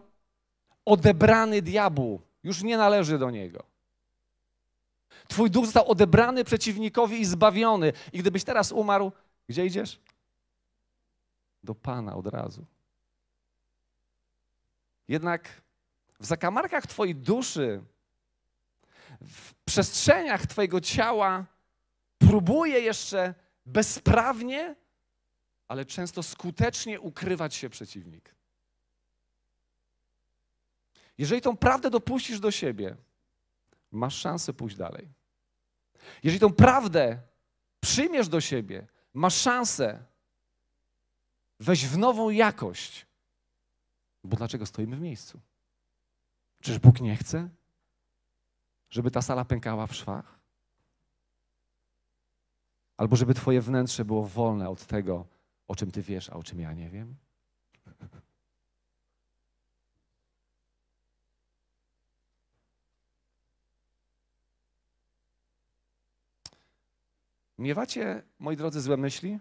odebrany 0.86 1.62
diabłu, 1.62 2.22
już 2.43 2.63
nie 2.63 2.77
należy 2.77 3.17
do 3.20 3.32
niego. 3.32 3.63
Twój 5.27 5.51
duch 5.51 5.65
został 5.65 5.88
odebrany 5.91 6.43
przeciwnikowi 6.43 7.22
i 7.22 7.25
zbawiony. 7.25 7.93
I 8.13 8.20
gdybyś 8.20 8.43
teraz 8.43 8.72
umarł, 8.72 9.12
gdzie 9.50 9.65
idziesz? 9.65 10.00
Do 11.63 11.75
Pana 11.75 12.15
od 12.15 12.27
razu. 12.27 12.65
Jednak 15.08 15.62
w 16.20 16.26
zakamarkach 16.26 16.88
Twojej 16.88 17.16
duszy, 17.16 17.84
w 19.22 19.54
przestrzeniach 19.66 20.48
Twojego 20.48 20.82
ciała 20.82 21.46
próbuje 22.18 22.80
jeszcze 22.80 23.34
bezprawnie, 23.66 24.76
ale 25.68 25.86
często 25.86 26.24
skutecznie 26.24 27.00
ukrywać 27.00 27.56
się 27.56 27.70
przeciwnik. 27.70 28.36
Jeżeli 31.18 31.42
tą 31.42 31.58
prawdę 31.58 31.90
dopuścisz 31.90 32.40
do 32.40 32.52
siebie, 32.52 32.96
masz 33.92 34.16
szansę 34.16 34.54
pójść 34.54 34.76
dalej. 34.76 35.10
Jeżeli 36.24 36.40
tą 36.40 36.54
prawdę 36.54 37.22
przyjmiesz 37.80 38.28
do 38.28 38.42
siebie, 38.42 38.88
masz 39.14 39.36
szansę 39.36 40.04
wejść 41.60 41.86
w 41.86 41.98
nową 41.98 42.30
jakość. 42.30 43.06
Bo 44.24 44.38
dlaczego 44.38 44.65
stoimy 44.65 44.96
w 44.96 45.01
miejscu? 45.01 45.39
Czyż 46.62 46.80
Bóg 46.80 47.01
nie 47.01 47.15
chce, 47.15 47.50
żeby 48.89 49.12
ta 49.12 49.22
sala 49.22 49.46
pękała 49.46 49.88
w 49.88 49.96
szwach? 49.96 50.39
Albo 52.98 53.15
żeby 53.15 53.34
Twoje 53.34 53.62
wnętrze 53.62 54.06
było 54.06 54.25
wolne 54.25 54.70
od 54.70 54.86
tego, 54.86 55.25
o 55.68 55.75
czym 55.75 55.92
Ty 55.92 56.01
wiesz, 56.01 56.30
a 56.30 56.34
o 56.34 56.44
czym 56.44 56.60
ja 56.60 56.74
nie 56.74 56.89
wiem? 56.89 57.15
Miewacie, 67.58 68.24
moi 68.39 68.58
drodzy, 68.58 68.82
złe 68.82 68.98
myśli? 68.98 69.39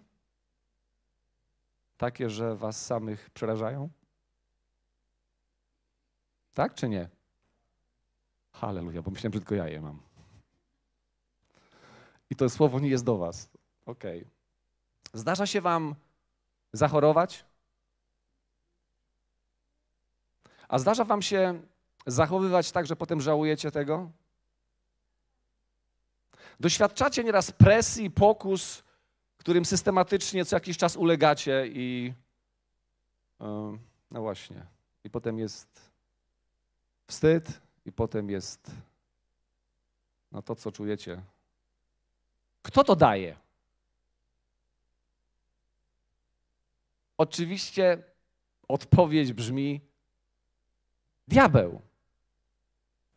Takie, 1.96 2.30
że 2.30 2.57
was 2.57 2.87
samych 2.87 3.30
przerażają? 3.30 3.88
Tak 6.54 6.74
czy 6.74 6.88
nie? 6.88 7.08
Halleluja, 8.52 9.02
bo 9.02 9.10
myślałem, 9.10 9.32
że 9.32 9.40
tylko 9.40 9.54
ja 9.54 9.68
je 9.68 9.80
mam. 9.80 10.00
I 12.30 12.36
to 12.36 12.50
słowo 12.50 12.80
nie 12.80 12.88
jest 12.88 13.04
do 13.04 13.18
was. 13.18 13.48
Okej. 13.86 14.18
Okay. 14.20 14.30
Zdarza 15.12 15.46
się 15.46 15.60
wam 15.60 15.94
zachorować? 16.72 17.44
A 20.68 20.78
zdarza 20.78 21.04
wam 21.04 21.22
się 21.22 21.62
zachowywać 22.06 22.72
tak, 22.72 22.86
że 22.86 22.96
potem 22.96 23.20
żałujecie 23.20 23.70
tego? 23.70 24.10
Doświadczacie 26.60 27.24
nieraz 27.24 27.52
presji, 27.52 28.10
pokus, 28.10 28.84
którym 29.36 29.64
systematycznie 29.64 30.44
co 30.44 30.56
jakiś 30.56 30.76
czas 30.76 30.96
ulegacie 30.96 31.66
i 31.66 32.14
no 34.10 34.20
właśnie, 34.20 34.66
i 35.04 35.10
potem 35.10 35.38
jest 35.38 35.91
wstyd 37.12 37.61
i 37.87 37.92
potem 37.92 38.31
jest 38.31 38.70
no 40.33 40.42
to, 40.42 40.55
co 40.55 40.72
czujecie. 40.72 41.22
Kto 42.62 42.85
to 42.85 42.96
daje? 42.96 43.37
Oczywiście 47.18 48.03
odpowiedź 48.68 49.33
brzmi 49.33 49.81
diabeł. 51.29 51.81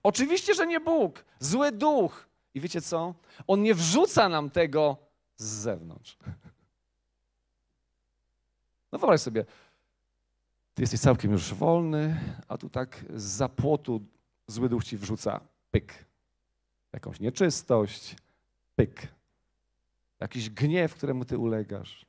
Oczywiście, 0.03 0.53
że 0.53 0.67
nie 0.67 0.79
Bóg, 0.79 1.25
zły 1.39 1.71
duch, 1.71 2.27
i 2.53 2.61
wiecie 2.61 2.81
co? 2.81 3.13
On 3.47 3.61
nie 3.61 3.75
wrzuca 3.75 4.29
nam 4.29 4.49
tego 4.49 4.97
z 5.37 5.45
zewnątrz. 5.45 6.17
No 8.91 8.99
wyobraź 8.99 9.21
sobie, 9.21 9.45
ty 10.75 10.83
jesteś 10.83 10.99
całkiem 10.99 11.31
już 11.31 11.53
wolny, 11.53 12.19
a 12.47 12.57
tu 12.57 12.69
tak 12.69 13.05
z 13.15 13.23
zapłotu 13.23 14.01
zły 14.47 14.69
duch 14.69 14.83
ci 14.83 14.97
wrzuca 14.97 15.39
pyk. 15.71 16.05
Jakąś 16.93 17.19
nieczystość, 17.19 18.15
pyk. 18.75 19.07
Jakiś 20.19 20.49
gniew, 20.49 20.95
któremu 20.95 21.25
ty 21.25 21.37
ulegasz. 21.37 22.05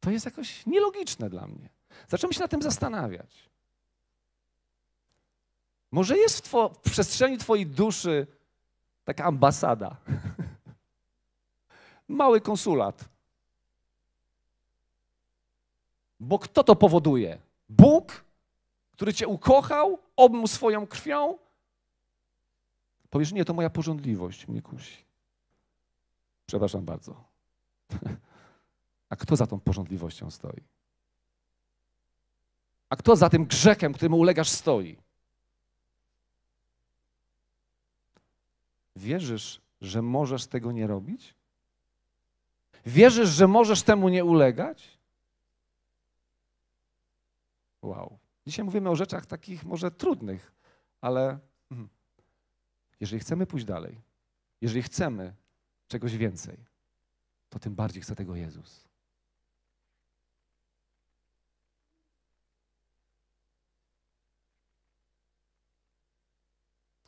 To 0.00 0.10
jest 0.10 0.24
jakoś 0.24 0.66
nielogiczne 0.66 1.30
dla 1.30 1.46
mnie. 1.46 1.68
Zacząłem 2.08 2.32
się 2.32 2.40
nad 2.40 2.50
tym 2.50 2.62
zastanawiać. 2.62 3.48
Może 5.90 6.16
jest 6.16 6.46
w, 6.46 6.50
two, 6.50 6.68
w 6.68 6.90
przestrzeni 6.90 7.38
Twojej 7.38 7.66
duszy 7.66 8.26
taka 9.04 9.24
ambasada, 9.24 9.96
mały 12.08 12.40
konsulat. 12.40 13.17
Bo 16.20 16.38
kto 16.38 16.64
to 16.64 16.76
powoduje? 16.76 17.38
Bóg, 17.68 18.24
który 18.92 19.14
Cię 19.14 19.28
ukochał, 19.28 19.98
obmył 20.16 20.46
swoją 20.46 20.86
krwią? 20.86 21.38
Powiesz, 23.10 23.32
nie, 23.32 23.44
to 23.44 23.54
moja 23.54 23.70
porządliwość 23.70 24.48
mnie 24.48 24.62
kusi. 24.62 25.04
Przepraszam 26.46 26.84
bardzo. 26.84 27.24
A 29.10 29.16
kto 29.16 29.36
za 29.36 29.46
tą 29.46 29.60
porządliwością 29.60 30.30
stoi? 30.30 30.62
A 32.90 32.96
kto 32.96 33.16
za 33.16 33.30
tym 33.30 33.46
grzechem, 33.46 33.92
któremu 33.92 34.18
ulegasz, 34.18 34.50
stoi? 34.50 34.96
Wierzysz, 38.96 39.60
że 39.80 40.02
możesz 40.02 40.46
tego 40.46 40.72
nie 40.72 40.86
robić? 40.86 41.34
Wierzysz, 42.86 43.28
że 43.28 43.48
możesz 43.48 43.82
temu 43.82 44.08
nie 44.08 44.24
ulegać? 44.24 44.97
Wow. 47.82 48.18
Dzisiaj 48.46 48.64
mówimy 48.64 48.90
o 48.90 48.96
rzeczach 48.96 49.26
takich 49.26 49.64
może 49.64 49.90
trudnych, 49.90 50.52
ale 51.00 51.38
mhm. 51.70 51.88
jeżeli 53.00 53.20
chcemy 53.20 53.46
pójść 53.46 53.66
dalej, 53.66 54.00
jeżeli 54.60 54.82
chcemy 54.82 55.34
czegoś 55.88 56.16
więcej, 56.16 56.64
to 57.48 57.58
tym 57.58 57.74
bardziej 57.74 58.02
chce 58.02 58.16
tego 58.16 58.36
Jezus. 58.36 58.88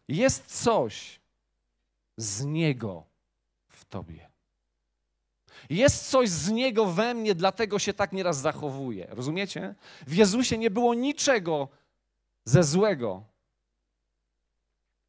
Jest 0.08 0.62
coś, 0.62 1.20
z 2.16 2.44
Niego 2.44 3.04
w 3.68 3.84
Tobie. 3.84 4.29
Jest 5.70 6.10
coś 6.10 6.28
z 6.28 6.50
Niego 6.50 6.86
we 6.86 7.14
mnie, 7.14 7.34
dlatego 7.34 7.78
się 7.78 7.92
tak 7.92 8.12
nieraz 8.12 8.40
zachowuje. 8.40 9.06
Rozumiecie? 9.10 9.74
W 10.06 10.14
Jezusie 10.14 10.58
nie 10.58 10.70
było 10.70 10.94
niczego 10.94 11.68
ze 12.44 12.64
złego. 12.64 13.24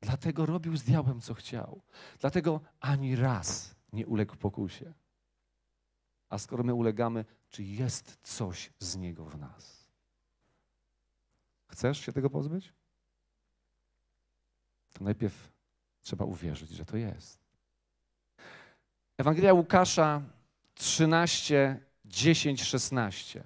Dlatego 0.02 0.46
robił 0.46 0.78
z 0.78 0.84
diabłem, 0.84 1.22
co 1.22 1.34
chciał. 1.34 1.82
Dlatego 2.20 2.62
ani 2.80 3.16
raz 3.16 3.76
nie 3.94 4.08
uległ 4.08 4.36
pokusie. 4.36 4.94
A 6.30 6.38
skoro 6.38 6.64
my 6.64 6.74
ulegamy, 6.74 7.26
czy 7.50 7.64
jest 7.64 8.18
coś 8.24 8.72
z 8.80 8.98
niego 8.98 9.26
w 9.26 9.40
nas? 9.40 9.86
Chcesz 11.68 12.00
się 12.06 12.14
tego 12.14 12.30
pozbyć? 12.30 12.74
To 14.94 15.04
najpierw 15.04 15.52
trzeba 16.02 16.26
uwierzyć, 16.26 16.70
że 16.70 16.86
to 16.86 16.98
jest. 16.98 17.40
Ewangelia 19.18 19.54
Łukasza 19.54 20.22
13, 20.74 21.80
10, 22.06 22.64
16. 22.64 23.44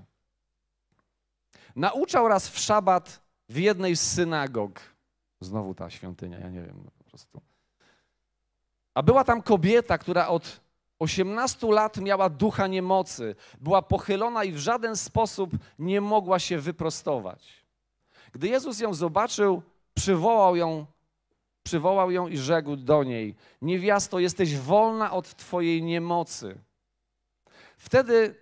Nauczał 1.76 2.28
raz 2.28 2.50
w 2.50 2.60
szabat 2.60 3.22
w 3.50 3.58
jednej 3.58 3.96
z 3.96 4.02
synagog. 4.02 4.80
Znowu 5.42 5.74
ta 5.74 5.90
świątynia, 5.90 6.40
ja 6.40 6.50
nie 6.50 6.62
wiem, 6.62 6.82
no 6.86 6.92
po 6.98 7.04
prostu. 7.04 7.42
A 8.94 9.04
była 9.04 9.24
tam 9.24 9.42
kobieta, 9.42 9.98
która 9.98 10.28
od 10.28 10.62
18 11.00 11.68
lat 11.68 11.98
miała 11.98 12.30
ducha 12.30 12.68
niemocy, 12.68 13.36
była 13.62 13.82
pochylona 13.82 14.44
i 14.44 14.52
w 14.52 14.58
żaden 14.58 14.96
sposób 14.96 15.52
nie 15.80 16.02
mogła 16.02 16.40
się 16.40 16.60
wyprostować. 16.60 17.66
Gdy 18.32 18.48
Jezus 18.48 18.80
ją 18.80 18.94
zobaczył, 18.94 19.62
przywołał 19.94 20.56
ją, 20.56 20.86
przywołał 21.64 22.12
ją 22.12 22.28
i 22.28 22.38
rzekł 22.38 22.76
do 22.76 23.04
niej: 23.04 23.36
Niewiasto, 23.62 24.20
jesteś 24.20 24.58
wolna 24.58 25.12
od 25.12 25.36
twojej 25.36 25.84
niemocy. 25.84 26.60
Wtedy 27.78 28.36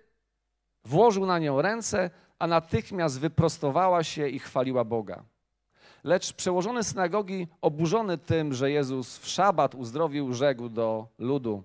włożył 0.84 1.26
na 1.26 1.38
nią 1.38 1.62
ręce, 1.62 2.10
a 2.38 2.46
natychmiast 2.46 3.20
wyprostowała 3.20 4.04
się 4.04 4.28
i 4.28 4.38
chwaliła 4.38 4.84
Boga. 4.84 5.24
Lecz 6.04 6.32
przełożony 6.32 6.84
synagogi, 6.84 7.48
oburzony 7.60 8.18
tym, 8.18 8.54
że 8.54 8.70
Jezus 8.70 9.18
w 9.18 9.28
szabat 9.28 9.74
uzdrowił, 9.74 10.34
rzekł 10.34 10.68
do 10.68 11.08
ludu: 11.18 11.62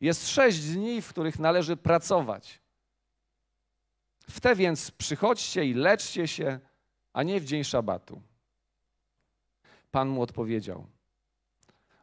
Jest 0.00 0.28
sześć 0.28 0.60
dni, 0.60 1.02
w 1.02 1.08
których 1.08 1.38
należy 1.38 1.76
pracować. 1.76 2.60
W 4.30 4.40
te 4.40 4.56
więc 4.56 4.90
przychodźcie 4.90 5.64
i 5.64 5.74
leczcie 5.74 6.28
się, 6.28 6.60
a 7.12 7.22
nie 7.22 7.40
w 7.40 7.44
dzień 7.44 7.64
szabatu. 7.64 8.22
Pan 9.90 10.08
mu 10.08 10.22
odpowiedział: 10.22 10.86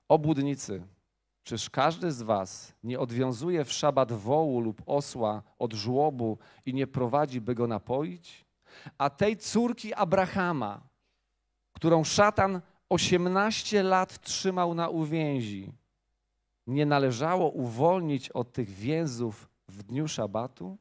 Obłudnicy, 0.07 0.83
czyż 1.43 1.69
każdy 1.69 2.11
z 2.11 2.21
was 2.21 2.73
nie 2.83 2.99
odwiązuje 2.99 3.65
w 3.65 3.71
szabat 3.71 4.11
wołu 4.11 4.59
lub 4.59 4.81
osła 4.85 5.43
od 5.59 5.73
żłobu 5.73 6.37
i 6.65 6.73
nie 6.73 6.87
prowadzi, 6.87 7.41
by 7.41 7.55
go 7.55 7.67
napoić? 7.67 8.45
A 8.97 9.09
tej 9.09 9.37
córki 9.37 9.93
Abrahama, 9.93 10.81
którą 11.73 12.03
szatan 12.03 12.61
18 12.89 13.83
lat 13.83 14.21
trzymał 14.21 14.73
na 14.73 14.89
uwięzi, 14.89 15.73
nie 16.67 16.85
należało 16.85 17.49
uwolnić 17.49 18.29
od 18.29 18.53
tych 18.53 18.69
więzów 18.69 19.49
w 19.67 19.83
dniu 19.83 20.07
szabatu? 20.07 20.77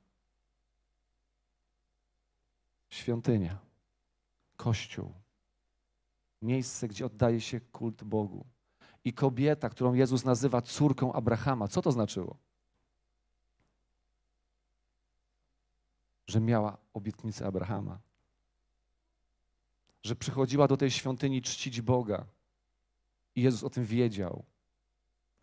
Świątynia, 2.90 3.58
kościół, 4.56 5.12
miejsce, 6.42 6.88
gdzie 6.88 7.06
oddaje 7.06 7.40
się 7.40 7.60
kult 7.60 8.04
Bogu. 8.04 8.44
I 9.04 9.12
kobieta, 9.12 9.68
którą 9.68 9.94
Jezus 9.94 10.24
nazywa 10.24 10.62
córką 10.62 11.12
Abrahama. 11.12 11.68
Co 11.68 11.82
to 11.82 11.92
znaczyło? 11.92 12.36
Że 16.26 16.40
miała 16.40 16.76
obietnicę 16.92 17.46
Abrahama 17.46 17.98
że 20.02 20.16
przychodziła 20.16 20.68
do 20.68 20.76
tej 20.76 20.90
świątyni 20.90 21.42
czcić 21.42 21.80
Boga. 21.80 22.24
I 23.34 23.42
Jezus 23.42 23.64
o 23.64 23.70
tym 23.70 23.84
wiedział. 23.84 24.44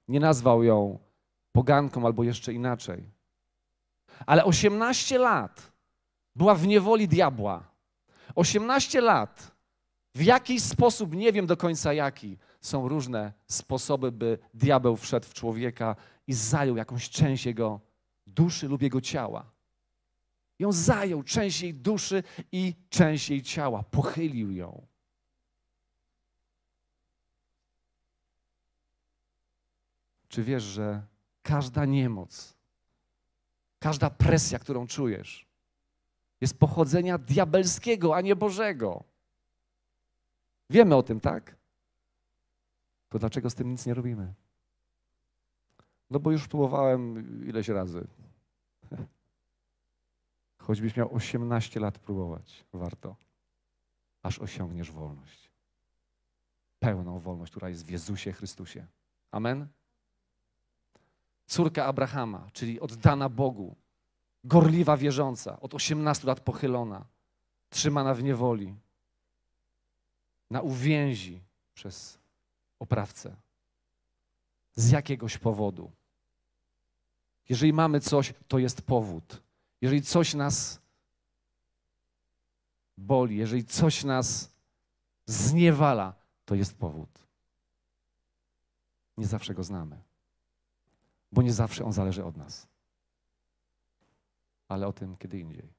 Nie 0.07 0.19
nazwał 0.19 0.63
ją 0.63 0.99
poganką 1.51 2.05
albo 2.05 2.23
jeszcze 2.23 2.53
inaczej. 2.53 3.03
Ale 4.25 4.45
18 4.45 5.17
lat 5.17 5.71
była 6.35 6.55
w 6.55 6.67
niewoli 6.67 7.07
diabła. 7.07 7.63
18 8.35 9.01
lat, 9.01 9.51
w 10.15 10.23
jakiś 10.23 10.63
sposób, 10.63 11.15
nie 11.15 11.33
wiem 11.33 11.45
do 11.45 11.57
końca 11.57 11.93
jaki, 11.93 12.37
są 12.61 12.87
różne 12.87 13.33
sposoby, 13.47 14.11
by 14.11 14.37
diabeł 14.53 14.97
wszedł 14.97 15.27
w 15.27 15.33
człowieka 15.33 15.95
i 16.27 16.33
zajął 16.33 16.77
jakąś 16.77 17.09
część 17.09 17.45
jego 17.45 17.79
duszy 18.27 18.67
lub 18.67 18.81
jego 18.81 19.01
ciała 19.01 19.57
ją 20.59 20.71
zajął, 20.71 21.23
część 21.23 21.61
jej 21.61 21.73
duszy 21.73 22.23
i 22.51 22.75
część 22.89 23.29
jej 23.29 23.43
ciała, 23.43 23.83
pochylił 23.83 24.51
ją. 24.51 24.87
Czy 30.27 30.43
wiesz, 30.43 30.63
że 30.63 31.01
każda 31.41 31.85
niemoc, 31.85 32.57
każda 33.79 34.09
presja, 34.09 34.59
którą 34.59 34.87
czujesz, 34.87 35.47
jest 36.41 36.59
pochodzenia 36.59 37.17
diabelskiego, 37.17 38.15
a 38.15 38.21
nie 38.21 38.35
Bożego? 38.35 39.03
Wiemy 40.69 40.95
o 40.95 41.03
tym, 41.03 41.19
tak? 41.19 41.55
To 43.09 43.19
dlaczego 43.19 43.49
z 43.49 43.55
tym 43.55 43.71
nic 43.71 43.85
nie 43.85 43.93
robimy? 43.93 44.33
No 46.09 46.19
bo 46.19 46.31
już 46.31 46.47
próbowałem 46.47 47.45
ileś 47.47 47.67
razy. 47.67 48.07
Choćbyś 50.57 50.95
miał 50.95 51.15
18 51.15 51.79
lat 51.79 51.99
próbować, 51.99 52.65
warto, 52.73 53.15
aż 54.23 54.39
osiągniesz 54.39 54.91
wolność. 54.91 55.51
Pełną 56.79 57.19
wolność, 57.19 57.51
która 57.51 57.69
jest 57.69 57.85
w 57.85 57.89
Jezusie 57.89 58.31
Chrystusie. 58.31 58.87
Amen? 59.31 59.67
Córka 61.45 61.85
Abrahama, 61.85 62.49
czyli 62.53 62.79
oddana 62.79 63.29
Bogu, 63.29 63.75
gorliwa 64.43 64.97
wierząca, 64.97 65.59
od 65.59 65.73
18 65.73 66.27
lat 66.27 66.39
pochylona, 66.39 67.05
trzymana 67.69 68.13
w 68.13 68.23
niewoli, 68.23 68.75
na 70.51 70.61
uwięzi 70.61 71.41
przez 71.73 72.19
oprawcę. 72.79 73.35
Z 74.75 74.89
jakiegoś 74.91 75.37
powodu. 75.37 75.91
Jeżeli 77.49 77.73
mamy 77.73 77.99
coś, 77.99 78.33
to 78.47 78.59
jest 78.59 78.81
powód. 78.81 79.41
Jeżeli 79.81 80.01
coś 80.01 80.33
nas 80.33 80.79
boli, 82.97 83.37
jeżeli 83.37 83.65
coś 83.65 84.03
nas 84.03 84.51
zniewala, 85.25 86.13
to 86.45 86.55
jest 86.55 86.77
powód. 86.77 87.09
Nie 89.17 89.27
zawsze 89.27 89.53
go 89.53 89.63
znamy, 89.63 90.01
bo 91.31 91.41
nie 91.41 91.53
zawsze 91.53 91.85
on 91.85 91.93
zależy 91.93 92.25
od 92.25 92.37
nas. 92.37 92.67
Ale 94.67 94.87
o 94.87 94.93
tym 94.93 95.17
kiedy 95.17 95.39
indziej. 95.39 95.73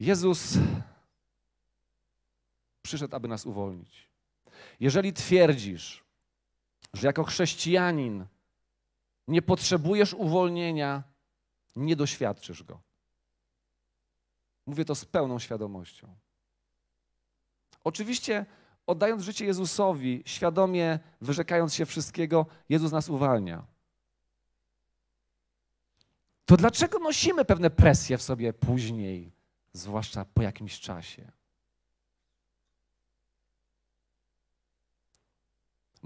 Jezus 0.00 0.58
przyszedł, 2.88 3.16
aby 3.16 3.28
nas 3.28 3.46
uwolnić. 3.46 4.08
Jeżeli 4.80 5.12
twierdzisz, 5.12 6.04
że 6.94 7.06
jako 7.06 7.24
chrześcijanin 7.24 8.26
nie 9.28 9.42
potrzebujesz 9.42 10.14
uwolnienia, 10.14 11.02
nie 11.76 11.96
doświadczysz 11.96 12.62
go. 12.62 12.80
Mówię 14.66 14.84
to 14.84 14.94
z 14.94 15.04
pełną 15.04 15.38
świadomością. 15.38 16.14
Oczywiście, 17.84 18.46
oddając 18.86 19.22
życie 19.22 19.44
Jezusowi, 19.44 20.22
świadomie 20.26 20.98
wyrzekając 21.20 21.74
się 21.74 21.86
wszystkiego, 21.86 22.46
Jezus 22.68 22.92
nas 22.92 23.08
uwalnia. 23.08 23.66
To 26.44 26.56
dlaczego 26.56 26.98
nosimy 26.98 27.44
pewne 27.44 27.70
presje 27.70 28.18
w 28.18 28.22
sobie 28.22 28.52
później, 28.52 29.32
zwłaszcza 29.72 30.24
po 30.24 30.42
jakimś 30.42 30.80
czasie? 30.80 31.37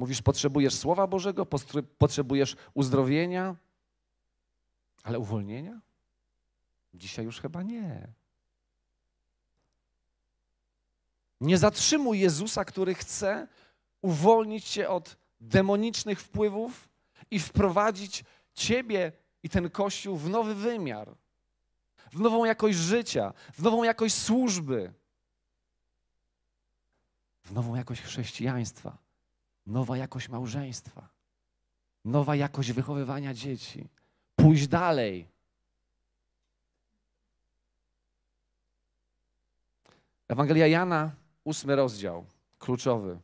Mówisz, 0.03 0.23
potrzebujesz 0.23 0.75
Słowa 0.75 1.07
Bożego, 1.07 1.47
potrzebujesz 1.99 2.57
uzdrowienia, 2.75 3.57
ale 5.03 5.19
uwolnienia? 5.19 5.81
Dzisiaj 6.95 7.25
już 7.25 7.41
chyba 7.41 7.63
nie. 7.63 8.09
Nie 11.41 11.59
zatrzymuj 11.59 12.21
Jezusa, 12.21 12.65
który 12.65 12.95
chce 12.95 13.49
uwolnić 14.01 14.65
cię 14.65 14.89
od 14.89 15.17
demonicznych 15.41 16.21
wpływów 16.21 16.89
i 17.31 17.41
wprowadzić 17.41 18.25
ciebie 18.55 19.13
i 19.43 19.49
ten 19.49 19.71
Kościół 19.71 20.17
w 20.17 20.29
nowy 20.29 20.55
wymiar, 20.55 21.15
w 22.13 22.21
nową 22.21 22.45
jakość 22.45 22.79
życia, 22.79 23.33
w 23.53 23.63
nową 23.63 23.83
jakość 23.83 24.15
służby, 24.15 24.93
w 27.43 27.53
nową 27.53 27.75
jakość 27.75 28.03
chrześcijaństwa 28.03 29.02
nowa 29.67 29.97
jakość 29.97 30.29
małżeństwa, 30.29 31.09
nowa 32.05 32.37
jakość 32.37 32.73
wychowywania 32.73 33.35
dzieci. 33.35 33.89
Pójść 34.37 34.69
dalej. 34.69 35.29
Ewangelia 40.29 40.67
Jana, 40.67 41.11
ósmy 41.45 41.77
rozdział, 41.77 42.25
kluczowy. 42.59 43.19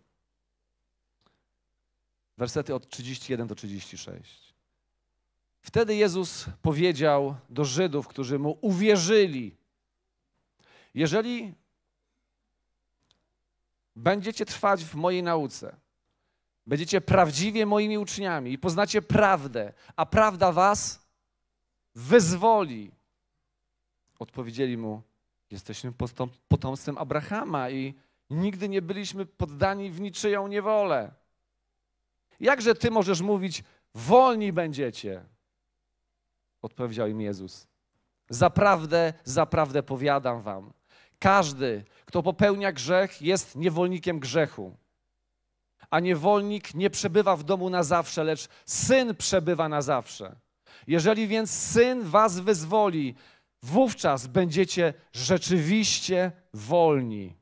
Wersety 2.37 2.75
od 2.75 2.89
31 2.89 3.47
do 3.47 3.55
36. 3.55 4.55
Wtedy 5.63 5.95
Jezus 5.95 6.47
powiedział 6.63 7.37
do 7.51 7.65
Żydów, 7.65 8.09
którzy 8.09 8.39
mu 8.39 8.59
uwierzyli: 8.61 9.57
Jeżeli 10.95 11.55
będziecie 13.97 14.47
trwać 14.47 14.85
w 14.85 14.95
mojej 14.95 15.23
nauce, 15.23 15.77
będziecie 16.69 17.01
prawdziwie 17.01 17.67
moimi 17.67 17.99
uczniami 17.99 18.53
i 18.53 18.59
poznacie 18.59 19.03
prawdę, 19.03 19.73
a 19.97 20.07
prawda 20.07 20.53
was 20.53 21.07
wyzwoli. 21.95 22.93
Odpowiedzieli 24.19 24.77
mu: 24.77 25.03
Jesteśmy 25.51 25.93
potomstwem 26.49 26.99
Abrahama 26.99 27.71
i 27.71 27.95
nigdy 28.31 28.69
nie 28.69 28.83
byliśmy 28.83 29.27
poddani 29.27 29.91
w 29.91 30.01
niczyją 30.01 30.49
niewolę. 30.49 31.15
Jakże 32.41 32.75
ty 32.75 32.91
możesz 32.91 33.21
mówić, 33.21 33.65
wolni 33.95 34.53
będziecie? 34.53 35.25
Odpowiedział 36.63 37.09
im 37.09 37.21
Jezus. 37.21 37.67
Zaprawdę, 38.31 39.13
zaprawdę 39.25 39.83
powiadam 39.83 40.43
wam, 40.43 40.73
każdy, 41.19 41.85
kto 42.05 42.23
popełnia 42.23 42.73
grzech, 42.73 43.23
jest 43.23 43.57
niewolnikiem 43.57 44.21
grzechu. 44.21 44.77
A 45.91 46.01
niewolnik 46.01 46.75
nie 46.75 46.91
przebywa 46.91 47.37
w 47.37 47.45
domu 47.45 47.71
na 47.71 47.83
zawsze, 47.83 48.25
lecz 48.25 48.49
syn 48.67 49.15
przebywa 49.15 49.69
na 49.69 49.83
zawsze. 49.83 50.37
Jeżeli 50.87 51.29
więc 51.29 51.51
syn 51.51 52.03
was 52.03 52.39
wyzwoli, 52.39 53.15
wówczas 53.63 54.27
będziecie 54.27 54.95
rzeczywiście 55.13 56.33
wolni. 56.55 57.37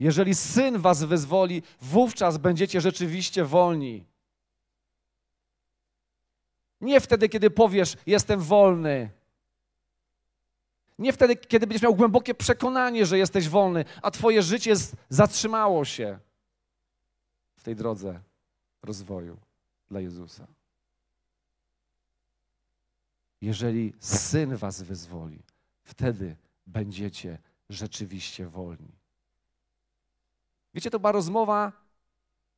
Jeżeli 0.00 0.34
syn 0.34 0.78
was 0.78 1.04
wyzwoli, 1.04 1.62
wówczas 1.80 2.38
będziecie 2.38 2.80
rzeczywiście 2.80 3.44
wolni. 3.44 4.04
Nie 6.80 7.00
wtedy, 7.00 7.28
kiedy 7.28 7.50
powiesz, 7.50 7.96
jestem 8.06 8.40
wolny. 8.40 9.10
Nie 10.98 11.12
wtedy, 11.12 11.36
kiedy 11.36 11.66
będziesz 11.66 11.82
miał 11.82 11.94
głębokie 11.94 12.34
przekonanie, 12.34 13.06
że 13.06 13.18
jesteś 13.18 13.48
wolny, 13.48 13.84
a 14.02 14.10
twoje 14.10 14.42
życie 14.42 14.74
zatrzymało 15.08 15.84
się 15.84 16.18
w 17.64 17.72
tej 17.72 17.76
drodze 17.76 18.20
rozwoju 18.82 19.36
dla 19.88 20.00
Jezusa. 20.00 20.46
Jeżeli 23.40 23.92
Syn 24.00 24.56
was 24.56 24.82
wyzwoli, 24.82 25.42
wtedy 25.82 26.36
będziecie 26.66 27.38
rzeczywiście 27.68 28.48
wolni. 28.48 28.92
Wiecie, 30.74 30.90
to 30.90 31.00
była 31.00 31.12
rozmowa 31.12 31.72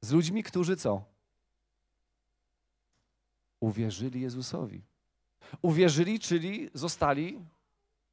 z 0.00 0.12
ludźmi, 0.12 0.42
którzy 0.42 0.76
co? 0.76 1.04
Uwierzyli 3.60 4.20
Jezusowi. 4.20 4.82
Uwierzyli, 5.62 6.20
czyli 6.20 6.70
zostali 6.74 7.44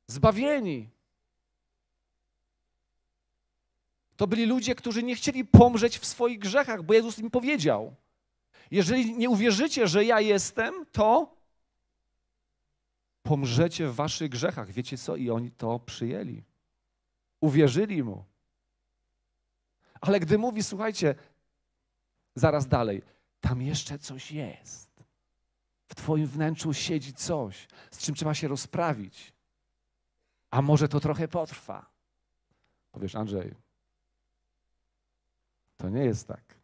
zbawieni. 0.08 0.90
To 4.18 4.28
byli 4.28 4.46
ludzie, 4.46 4.76
którzy 4.76 5.04
nie 5.04 5.16
chcieli 5.16 5.46
pomrzeć 5.46 5.98
w 5.98 6.06
swoich 6.06 6.40
grzechach, 6.40 6.84
bo 6.84 6.94
Jezus 6.94 7.20
im 7.20 7.32
powiedział: 7.32 7.96
Jeżeli 8.72 9.18
nie 9.18 9.30
uwierzycie, 9.30 9.88
że 9.88 10.06
ja 10.06 10.22
jestem, 10.22 10.86
to 10.92 11.36
pomrzecie 13.24 13.88
w 13.88 13.96
waszych 13.96 14.30
grzechach. 14.30 14.72
Wiecie 14.72 14.98
co? 14.98 15.16
I 15.16 15.30
oni 15.30 15.52
to 15.52 15.80
przyjęli. 15.80 16.44
Uwierzyli 17.40 18.04
mu. 18.04 18.24
Ale 20.02 20.20
gdy 20.20 20.38
mówi, 20.38 20.64
słuchajcie, 20.64 21.16
zaraz 22.36 22.68
dalej, 22.68 23.02
tam 23.42 23.62
jeszcze 23.62 24.00
coś 24.00 24.32
jest. 24.32 25.04
W 25.88 25.96
Twoim 25.96 26.28
wnętrzu 26.28 26.74
siedzi 26.74 27.14
coś, 27.14 27.68
z 27.92 27.98
czym 27.98 28.16
trzeba 28.16 28.34
się 28.34 28.48
rozprawić. 28.48 29.34
A 30.52 30.62
może 30.62 30.88
to 30.88 31.00
trochę 31.00 31.28
potrwa. 31.28 31.86
Powiesz, 32.92 33.16
Andrzej, 33.16 33.54
to 35.78 35.90
nie 35.90 36.04
jest 36.04 36.28
tak. 36.28 36.60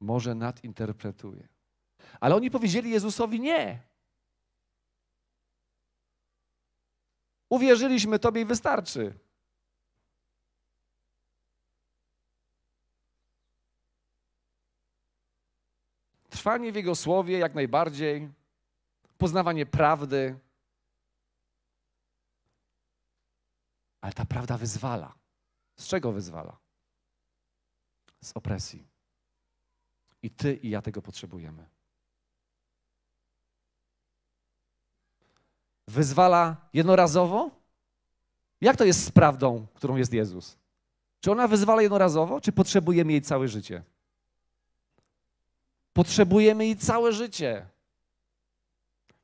Może 0.00 0.34
nadinterpretuje. 0.34 1.48
Ale 2.20 2.34
oni 2.34 2.50
powiedzieli 2.50 2.90
Jezusowi 2.90 3.40
nie. 3.40 3.82
Uwierzyliśmy 7.48 8.18
Tobie 8.18 8.40
i 8.40 8.44
wystarczy. 8.44 9.18
Trwanie 16.30 16.72
w 16.72 16.76
Jego 16.76 16.94
słowie 16.94 17.38
jak 17.38 17.54
najbardziej, 17.54 18.28
poznawanie 19.18 19.66
prawdy. 19.66 20.38
Ale 24.00 24.12
ta 24.12 24.24
prawda 24.24 24.58
wyzwala. 24.58 25.14
Z 25.76 25.86
czego 25.86 26.12
wyzwala? 26.12 26.56
Z 28.20 28.32
opresji. 28.34 28.86
I 30.22 30.30
Ty 30.30 30.54
i 30.54 30.70
ja 30.70 30.82
tego 30.82 31.02
potrzebujemy. 31.02 31.66
Wyzwala 35.88 36.56
jednorazowo? 36.72 37.50
Jak 38.60 38.76
to 38.76 38.84
jest 38.84 39.04
z 39.04 39.10
prawdą, 39.10 39.66
którą 39.74 39.96
jest 39.96 40.12
Jezus? 40.12 40.56
Czy 41.20 41.32
ona 41.32 41.48
wyzwala 41.48 41.82
jednorazowo, 41.82 42.40
czy 42.40 42.52
potrzebujemy 42.52 43.12
jej 43.12 43.22
całe 43.22 43.48
życie? 43.48 43.82
Potrzebujemy 45.92 46.64
jej 46.64 46.76
całe 46.76 47.12
życie. 47.12 47.66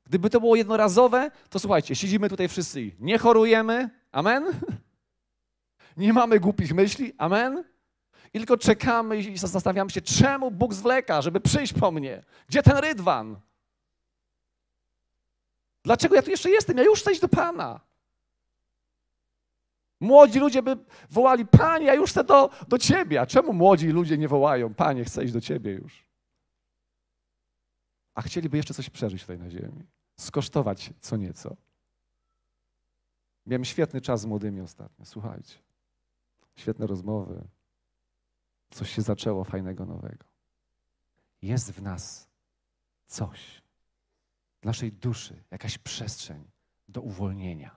Gdyby 0.04 0.30
to 0.30 0.40
było 0.40 0.56
jednorazowe, 0.56 1.30
to 1.50 1.58
słuchajcie, 1.58 1.96
siedzimy 1.96 2.28
tutaj 2.28 2.48
wszyscy 2.48 2.82
i 2.82 2.92
nie 3.00 3.18
chorujemy, 3.18 3.90
amen? 4.12 4.44
Nie 5.96 6.12
mamy 6.12 6.40
głupich 6.40 6.74
myśli, 6.74 7.12
amen? 7.18 7.64
I 8.36 8.38
tylko 8.38 8.56
czekamy 8.56 9.18
i 9.18 9.38
zastanawiamy 9.38 9.90
się, 9.90 10.00
czemu 10.00 10.50
Bóg 10.50 10.74
zwleka, 10.74 11.22
żeby 11.22 11.40
przyjść 11.40 11.72
po 11.72 11.90
mnie. 11.90 12.22
Gdzie 12.48 12.62
ten 12.62 12.76
rydwan? 12.76 13.40
Dlaczego 15.82 16.14
ja 16.14 16.22
tu 16.22 16.30
jeszcze 16.30 16.50
jestem? 16.50 16.76
Ja 16.76 16.84
już 16.84 17.00
chcę 17.00 17.12
iść 17.12 17.20
do 17.20 17.28
Pana. 17.28 17.80
Młodzi 20.00 20.38
ludzie 20.38 20.62
by 20.62 20.76
wołali, 21.10 21.46
Panie, 21.46 21.86
ja 21.86 21.94
już 21.94 22.10
chcę 22.10 22.24
do, 22.24 22.50
do 22.68 22.78
Ciebie. 22.78 23.20
A 23.20 23.26
czemu 23.26 23.52
młodzi 23.52 23.88
ludzie 23.88 24.18
nie 24.18 24.28
wołają, 24.28 24.74
Panie, 24.74 25.04
chcę 25.04 25.24
iść 25.24 25.32
do 25.32 25.40
Ciebie 25.40 25.72
już? 25.72 26.06
a 28.14 28.22
chcieliby 28.22 28.56
jeszcze 28.56 28.74
coś 28.74 28.90
przeżyć 28.90 29.20
tutaj 29.20 29.38
na 29.38 29.50
ziemi, 29.50 29.86
skosztować 30.16 30.92
co 31.00 31.16
nieco. 31.16 31.56
Miałem 33.46 33.64
świetny 33.64 34.00
czas 34.00 34.20
z 34.20 34.26
młodymi 34.26 34.60
ostatnio, 34.60 35.04
słuchajcie. 35.04 35.54
Świetne 36.56 36.86
rozmowy. 36.86 37.44
Coś 38.76 38.90
się 38.90 39.02
zaczęło 39.02 39.44
fajnego, 39.44 39.86
nowego. 39.86 40.24
Jest 41.42 41.72
w 41.72 41.82
nas 41.82 42.28
coś, 43.06 43.62
w 44.60 44.64
naszej 44.64 44.92
duszy, 44.92 45.44
jakaś 45.50 45.78
przestrzeń 45.78 46.50
do 46.88 47.00
uwolnienia. 47.00 47.76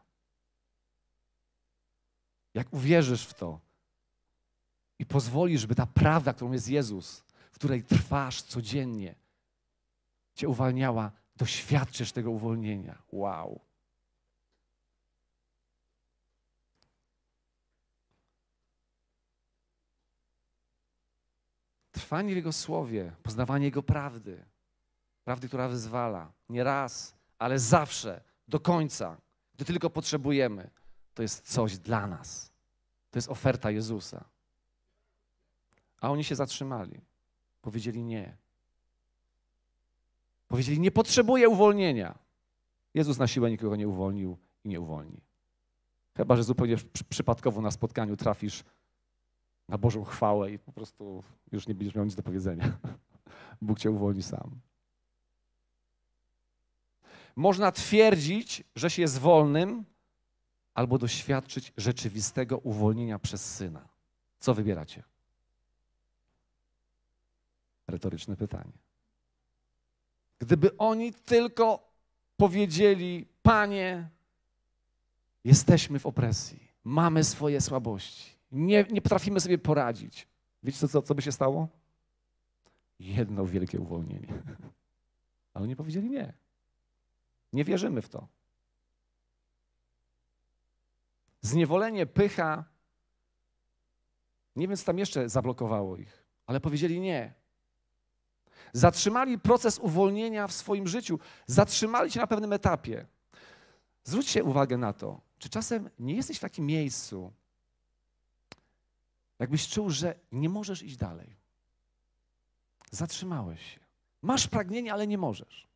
Jak 2.54 2.74
uwierzysz 2.74 3.26
w 3.26 3.34
to 3.34 3.60
i 5.00 5.06
pozwolisz, 5.06 5.66
by 5.66 5.76
ta 5.76 5.86
prawda, 5.86 6.34
którą 6.34 6.52
jest 6.52 6.70
Jezus, 6.70 7.24
w 7.52 7.56
której 7.56 7.84
trwasz 7.84 8.42
codziennie, 8.42 9.16
Cię 10.34 10.50
uwalniała, 10.50 11.12
doświadczysz 11.36 12.12
tego 12.12 12.32
uwolnienia. 12.32 13.02
Wow. 13.12 13.60
Trwanie 22.00 22.34
w 22.34 22.36
Jego 22.36 22.54
słowie, 22.54 23.12
poznawanie 23.24 23.66
Jego 23.66 23.84
prawdy, 23.84 24.46
prawdy, 25.24 25.48
która 25.48 25.68
wyzwala, 25.68 26.32
nie 26.50 26.64
raz, 26.64 27.16
ale 27.40 27.60
zawsze, 27.60 28.22
do 28.48 28.60
końca, 28.60 29.18
gdy 29.56 29.66
tylko 29.66 29.90
potrzebujemy, 29.90 30.70
to 31.14 31.22
jest 31.22 31.54
coś 31.54 31.78
dla 31.78 32.08
nas. 32.08 32.52
To 33.12 33.18
jest 33.18 33.30
oferta 33.30 33.72
Jezusa. 33.72 34.26
A 36.02 36.10
oni 36.10 36.24
się 36.24 36.36
zatrzymali. 36.36 37.02
Powiedzieli 37.62 38.04
nie. 38.04 38.38
Powiedzieli, 40.48 40.80
nie 40.80 40.92
potrzebuję 40.92 41.50
uwolnienia. 41.50 42.18
Jezus 42.94 43.18
na 43.18 43.28
siłę 43.28 43.52
nikogo 43.52 43.76
nie 43.76 43.88
uwolnił 43.88 44.38
i 44.64 44.70
nie 44.70 44.80
uwolni. 44.80 45.22
Chyba, 46.18 46.36
że 46.36 46.44
zupełnie 46.44 46.76
przypadkowo 47.10 47.62
na 47.62 47.72
spotkaniu 47.72 48.18
trafisz 48.18 48.64
na 49.70 49.78
Bożą 49.78 50.04
chwałę 50.04 50.52
i 50.52 50.60
po 50.60 50.72
prostu 50.72 51.24
już 51.52 51.68
nie 51.68 51.76
będziesz 51.76 51.96
miał 51.96 52.06
nic 52.06 52.16
do 52.16 52.24
powiedzenia. 52.24 52.78
Bóg 53.62 53.80
cię 53.80 53.92
uwolni 53.92 54.24
sam. 54.24 54.60
Można 57.36 57.72
twierdzić, 57.72 58.64
że 58.76 58.90
się 58.90 59.02
jest 59.02 59.20
wolnym, 59.20 59.86
albo 60.74 60.98
doświadczyć 60.98 61.74
rzeczywistego 61.78 62.58
uwolnienia 62.58 63.20
przez 63.20 63.56
syna. 63.56 63.88
Co 64.40 64.54
wybieracie? 64.54 65.04
Retoryczne 67.88 68.36
pytanie. 68.36 68.72
Gdyby 70.40 70.78
oni 70.78 71.14
tylko 71.14 71.92
powiedzieli: 72.38 73.28
Panie, 73.42 74.10
jesteśmy 75.44 76.00
w 76.00 76.06
opresji, 76.06 76.68
mamy 76.84 77.24
swoje 77.24 77.62
słabości, 77.62 78.39
nie, 78.52 78.86
nie 78.92 79.02
potrafimy 79.02 79.40
sobie 79.40 79.58
poradzić. 79.58 80.28
Wiecie, 80.64 80.88
co, 80.88 81.02
co 81.02 81.16
by 81.16 81.22
się 81.22 81.32
stało? 81.32 81.68
Jedno 83.00 83.46
wielkie 83.46 83.80
uwolnienie. 83.80 84.28
Ale 85.54 85.64
oni 85.64 85.76
powiedzieli 85.76 86.10
nie. 86.10 86.34
Nie 87.54 87.64
wierzymy 87.64 88.02
w 88.02 88.10
to. 88.10 88.28
Zniewolenie, 91.42 92.06
pycha. 92.06 92.66
Nie 94.56 94.68
wiem, 94.68 94.78
co 94.78 94.86
tam 94.86 95.00
jeszcze 95.00 95.30
zablokowało 95.30 95.98
ich, 95.98 96.24
ale 96.46 96.60
powiedzieli 96.60 97.00
nie. 97.00 97.34
Zatrzymali 98.74 99.40
proces 99.40 99.80
uwolnienia 99.80 100.48
w 100.48 100.54
swoim 100.54 100.88
życiu, 100.88 101.20
zatrzymali 101.46 102.12
się 102.12 102.20
na 102.20 102.28
pewnym 102.28 102.54
etapie. 102.54 103.06
Zwróćcie 104.04 104.44
uwagę 104.44 104.78
na 104.78 104.94
to, 104.94 105.22
czy 105.38 105.50
czasem 105.50 105.90
nie 106.00 106.16
jesteś 106.16 106.38
w 106.38 106.42
takim 106.42 106.66
miejscu, 106.66 107.34
jakbyś 109.40 109.68
czuł, 109.68 109.90
że 109.90 110.16
nie 110.32 110.50
możesz 110.50 110.84
iść 110.84 110.98
dalej. 110.98 111.36
Zatrzymałeś 112.92 113.74
się. 113.74 113.80
Masz 114.22 114.48
pragnienie, 114.48 114.94
ale 114.94 115.08
nie 115.08 115.18
możesz. 115.18 115.68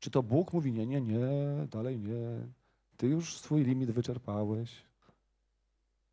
Czy 0.00 0.10
to 0.10 0.22
Bóg 0.22 0.52
mówi, 0.52 0.72
nie, 0.72 0.86
nie, 0.86 1.00
nie, 1.00 1.26
dalej 1.70 1.98
nie. 1.98 2.46
Ty 2.96 3.06
już 3.06 3.38
swój 3.38 3.64
limit 3.64 3.90
wyczerpałeś. 3.90 4.70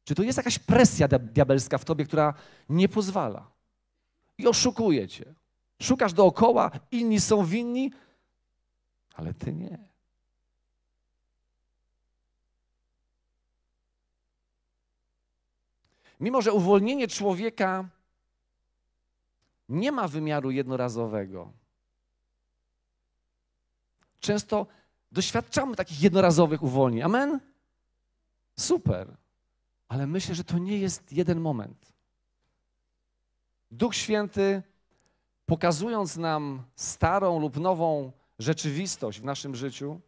Czy 0.04 0.16
to 0.16 0.24
jest 0.24 0.38
jakaś 0.38 0.60
presja 0.60 1.08
diabelska 1.08 1.78
w 1.78 1.86
tobie, 1.86 2.06
która 2.06 2.34
nie 2.70 2.90
pozwala 2.90 3.52
i 4.38 4.48
oszukuje 4.48 5.08
cię? 5.08 5.34
Szukasz 5.82 6.14
dookoła, 6.14 6.72
inni 6.92 7.22
są 7.22 7.46
winni, 7.46 7.92
ale 9.14 9.34
ty 9.34 9.54
nie. 9.54 9.91
Mimo, 16.22 16.42
że 16.42 16.54
uwolnienie 16.54 17.08
człowieka 17.08 17.90
nie 19.70 19.92
ma 19.92 20.08
wymiaru 20.08 20.52
jednorazowego. 20.52 21.52
Często 24.20 24.68
doświadczamy 25.12 25.76
takich 25.76 26.02
jednorazowych 26.02 26.64
uwolnień. 26.64 27.02
Amen? 27.02 27.40
Super. 28.60 29.18
Ale 29.88 30.08
myślę, 30.08 30.36
że 30.36 30.44
to 30.44 30.58
nie 30.58 30.78
jest 30.78 31.14
jeden 31.14 31.40
moment. 31.40 31.94
Duch 33.72 33.96
Święty, 33.96 34.64
pokazując 35.46 36.18
nam 36.18 36.64
starą 36.76 37.40
lub 37.40 37.58
nową 37.58 38.12
rzeczywistość 38.40 39.20
w 39.20 39.26
naszym 39.26 39.56
życiu, 39.56 40.02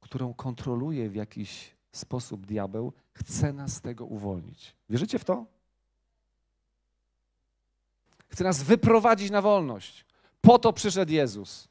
którą 0.00 0.34
kontroluje 0.34 1.10
w 1.10 1.14
jakiś 1.14 1.74
sposób 1.92 2.46
diabeł, 2.46 2.92
chce 3.12 3.52
nas 3.52 3.72
z 3.74 3.80
tego 3.80 4.04
uwolnić. 4.04 4.76
Wierzycie 4.90 5.18
w 5.18 5.24
to? 5.24 5.46
Chce 8.28 8.44
nas 8.44 8.62
wyprowadzić 8.62 9.30
na 9.30 9.42
wolność. 9.42 10.06
Po 10.40 10.58
to 10.58 10.72
przyszedł 10.72 11.12
Jezus. 11.12 11.68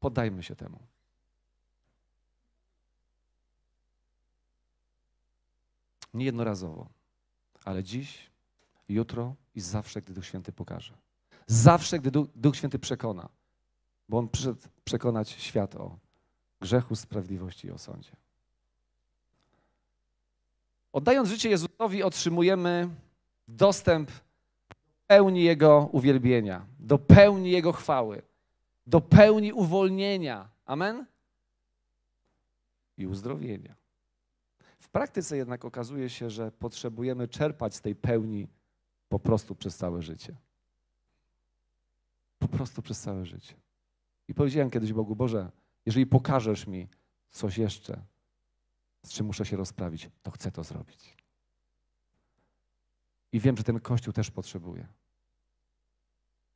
Poddajmy 0.00 0.42
się 0.42 0.56
temu. 0.56 0.78
Nie 6.14 6.24
jednorazowo, 6.24 6.88
ale 7.64 7.84
dziś, 7.84 8.30
jutro 8.88 9.34
i 9.54 9.60
zawsze, 9.60 10.02
gdy 10.02 10.14
Duch 10.14 10.26
Święty 10.26 10.52
pokaże. 10.52 10.94
Zawsze, 11.46 11.98
gdy 11.98 12.10
Duch, 12.10 12.28
Duch 12.34 12.56
Święty 12.56 12.78
przekona, 12.78 13.28
bo 14.08 14.18
On 14.18 14.28
przyszedł 14.28 14.60
przekonać 14.84 15.30
świat 15.30 15.76
o 15.76 15.98
grzechu, 16.60 16.96
sprawiedliwości 16.96 17.66
i 17.66 17.70
o 17.70 17.78
sądzie. 17.78 18.10
Oddając 20.98 21.28
życie 21.28 21.50
Jezusowi, 21.50 22.02
otrzymujemy 22.02 22.88
dostęp 23.48 24.10
do 24.10 24.74
pełni 25.06 25.42
Jego 25.42 25.88
uwielbienia, 25.92 26.66
do 26.78 26.98
pełni 26.98 27.50
Jego 27.50 27.72
chwały, 27.72 28.22
do 28.86 29.00
pełni 29.00 29.52
uwolnienia. 29.52 30.48
Amen? 30.66 31.06
I 32.96 33.06
uzdrowienia. 33.06 33.74
W 34.80 34.88
praktyce 34.88 35.36
jednak 35.36 35.64
okazuje 35.64 36.10
się, 36.10 36.30
że 36.30 36.52
potrzebujemy 36.52 37.28
czerpać 37.28 37.74
z 37.74 37.80
tej 37.80 37.94
pełni 37.94 38.48
po 39.08 39.18
prostu 39.18 39.54
przez 39.54 39.76
całe 39.76 40.02
życie. 40.02 40.34
Po 42.38 42.48
prostu 42.48 42.82
przez 42.82 43.00
całe 43.00 43.26
życie. 43.26 43.54
I 44.28 44.34
powiedziałem 44.34 44.70
kiedyś 44.70 44.92
Bogu, 44.92 45.16
Boże, 45.16 45.50
jeżeli 45.86 46.06
pokażesz 46.06 46.66
mi 46.66 46.88
coś 47.30 47.58
jeszcze, 47.58 48.02
z 49.08 49.12
czym 49.12 49.26
muszę 49.26 49.44
się 49.44 49.56
rozprawić, 49.56 50.10
to 50.22 50.30
chcę 50.30 50.52
to 50.52 50.64
zrobić. 50.64 51.16
I 53.32 53.40
wiem, 53.40 53.56
że 53.56 53.64
ten 53.64 53.80
Kościół 53.80 54.12
też 54.12 54.30
potrzebuje. 54.30 54.88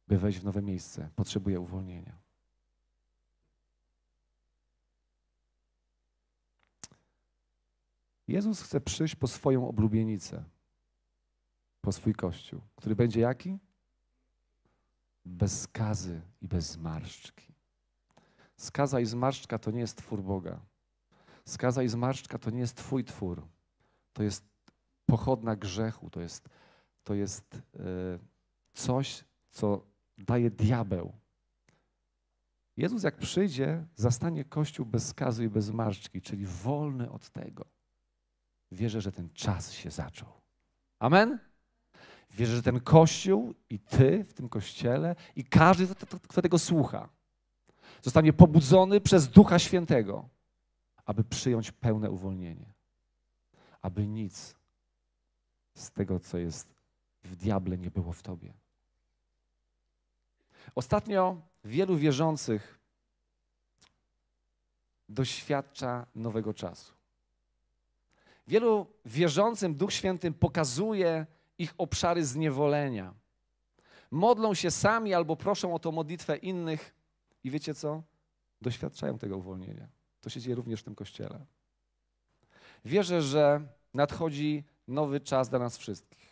By 0.09 0.19
wejść 0.19 0.39
w 0.39 0.45
nowe 0.45 0.63
miejsce, 0.63 1.11
potrzebuje 1.17 1.61
uwolnienia. 1.61 2.19
Jezus 8.29 8.63
chce 8.63 8.81
przyjść 8.81 9.17
po 9.17 9.29
swoją 9.29 9.69
oblubienicę, 9.69 10.45
po 11.81 11.93
swój 11.93 12.15
Kościół, 12.15 12.61
który 12.77 12.97
będzie 12.97 13.21
jaki? 13.21 13.59
Bez 15.25 15.61
skazy 15.61 16.23
i 16.41 16.49
bez 16.49 16.71
zmarszczki. 16.71 17.55
Skaza 18.57 19.01
i 19.01 19.07
zmarszczka 19.07 19.59
to 19.59 19.71
nie 19.71 19.81
jest 19.81 19.99
twór 19.99 20.23
Boga. 20.23 20.72
Skaza 21.45 21.83
i 21.83 21.89
zmarszczka 21.89 22.39
to 22.39 22.51
nie 22.51 22.61
jest 22.61 22.77
Twój 22.77 23.05
twór. 23.05 23.43
To 24.13 24.23
jest 24.23 24.45
pochodna 25.07 25.57
grzechu, 25.57 26.11
to 26.11 26.21
jest, 26.21 26.49
to 27.05 27.15
jest 27.15 27.63
yy, 27.75 28.19
coś, 28.73 29.25
co 29.51 29.85
daje 30.19 30.51
diabeł. 30.51 31.13
Jezus, 32.77 33.03
jak 33.03 33.17
przyjdzie, 33.17 33.87
zastanie 33.97 34.45
Kościół 34.45 34.87
bez 34.87 35.09
skazy 35.09 35.45
i 35.45 35.49
bez 35.49 35.65
zmarszczki, 35.65 36.23
czyli 36.23 36.47
wolny 36.47 37.11
od 37.11 37.31
tego. 37.31 37.65
Wierzę, 38.73 39.01
że 39.01 39.13
ten 39.13 39.29
czas 39.35 39.73
się 39.73 39.91
zaczął. 39.91 40.29
Amen? 40.99 41.39
Wierzę, 42.31 42.57
że 42.57 42.63
ten 42.63 42.81
Kościół 42.81 43.55
i 43.71 43.79
Ty 43.79 44.25
w 44.25 44.33
tym 44.35 44.49
Kościele 44.49 45.17
i 45.37 45.45
każdy, 45.45 45.87
kto 46.29 46.43
tego 46.43 46.59
słucha, 46.59 47.09
zostanie 48.03 48.33
pobudzony 48.33 49.01
przez 49.01 49.29
Ducha 49.29 49.59
Świętego 49.59 50.29
aby 51.05 51.25
przyjąć 51.25 51.73
pełne 51.73 52.11
uwolnienie. 52.11 52.73
Aby 53.83 54.07
nic 54.07 54.57
z 55.75 55.91
tego, 55.91 56.21
co 56.21 56.39
jest 56.39 56.75
w 57.25 57.37
diable, 57.37 57.79
nie 57.79 57.91
było 57.91 58.13
w 58.13 58.23
tobie. 58.23 58.53
Ostatnio 60.75 61.41
wielu 61.65 61.97
wierzących 61.97 62.79
doświadcza 65.09 66.07
nowego 66.15 66.55
czasu. 66.55 66.95
Wielu 68.47 68.87
wierzącym 69.05 69.75
Duch 69.75 69.93
Święty 69.93 70.33
pokazuje 70.33 71.27
ich 71.59 71.75
obszary 71.79 72.25
zniewolenia. 72.25 73.15
Modlą 74.11 74.55
się 74.55 74.71
sami 74.71 75.15
albo 75.15 75.37
proszą 75.37 75.75
o 75.75 75.79
to 75.79 75.93
modlitwę 75.93 76.37
innych 76.37 76.95
i 77.45 77.51
wiecie 77.51 77.75
co? 77.75 78.03
Doświadczają 78.61 79.19
tego 79.19 79.37
uwolnienia. 79.37 79.89
To 80.23 80.31
się 80.31 80.41
dzieje 80.41 80.57
również 80.57 80.81
w 80.81 80.85
tym 80.85 80.95
kościele. 80.95 81.47
Wierzę, 82.85 83.23
że 83.23 83.61
nadchodzi 83.95 84.65
nowy 84.89 85.21
czas 85.21 85.49
dla 85.49 85.59
nas 85.59 85.79
wszystkich. 85.79 86.23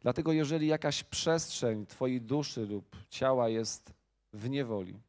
Dlatego, 0.00 0.32
jeżeli 0.32 0.66
jakaś 0.66 1.04
przestrzeń 1.04 1.86
Twojej 1.86 2.20
duszy 2.20 2.66
lub 2.66 2.96
ciała 3.10 3.48
jest 3.48 3.92
w 4.32 4.50
niewoli, 4.50 5.00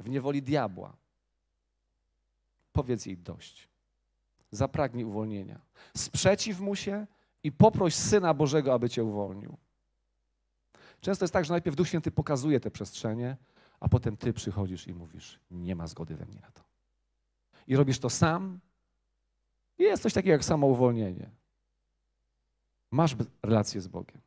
w 0.00 0.10
niewoli 0.10 0.42
diabła, 0.42 0.96
powiedz 2.72 3.06
jej 3.06 3.18
dość. 3.18 3.68
Zapragnij 4.50 5.04
uwolnienia. 5.04 5.60
Sprzeciw 5.96 6.60
mu 6.60 6.76
się 6.76 7.06
i 7.42 7.52
poproś 7.52 7.94
Syna 7.94 8.34
Bożego, 8.34 8.74
aby 8.74 8.90
Cię 8.90 9.04
uwolnił. 9.04 9.56
Często 11.00 11.24
jest 11.24 11.32
tak, 11.32 11.44
że 11.44 11.52
najpierw 11.52 11.76
Duch 11.76 11.88
Święty 11.88 12.10
pokazuje 12.10 12.60
te 12.60 12.70
przestrzenie, 12.70 13.36
a 13.80 13.88
potem 13.88 14.16
ty 14.16 14.32
przychodzisz 14.32 14.86
i 14.86 14.94
mówisz: 14.94 15.40
Nie 15.50 15.76
ma 15.76 15.86
zgody 15.86 16.16
we 16.16 16.26
mnie 16.26 16.40
na 16.40 16.50
to. 16.50 16.62
I 17.66 17.76
robisz 17.76 17.98
to 17.98 18.10
sam. 18.10 18.60
Jest 19.78 20.02
coś 20.02 20.12
takiego 20.12 20.32
jak 20.32 20.44
samouwolnienie. 20.44 21.30
Masz 22.90 23.16
relację 23.42 23.80
z 23.80 23.88
Bogiem. 23.88 24.20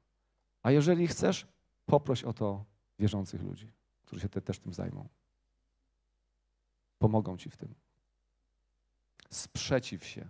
A 0.64 0.72
jeżeli 0.72 1.08
chcesz, 1.08 1.48
poproś 1.86 2.24
o 2.24 2.34
to 2.34 2.66
wierzących 3.00 3.42
ludzi, 3.42 3.72
którzy 4.04 4.22
się 4.22 4.30
te, 4.30 4.42
też 4.42 4.60
tym 4.60 4.74
zajmą. 4.74 5.08
Pomogą 7.00 7.38
ci 7.38 7.50
w 7.50 7.58
tym. 7.58 7.74
Sprzeciw 9.30 10.06
się 10.06 10.28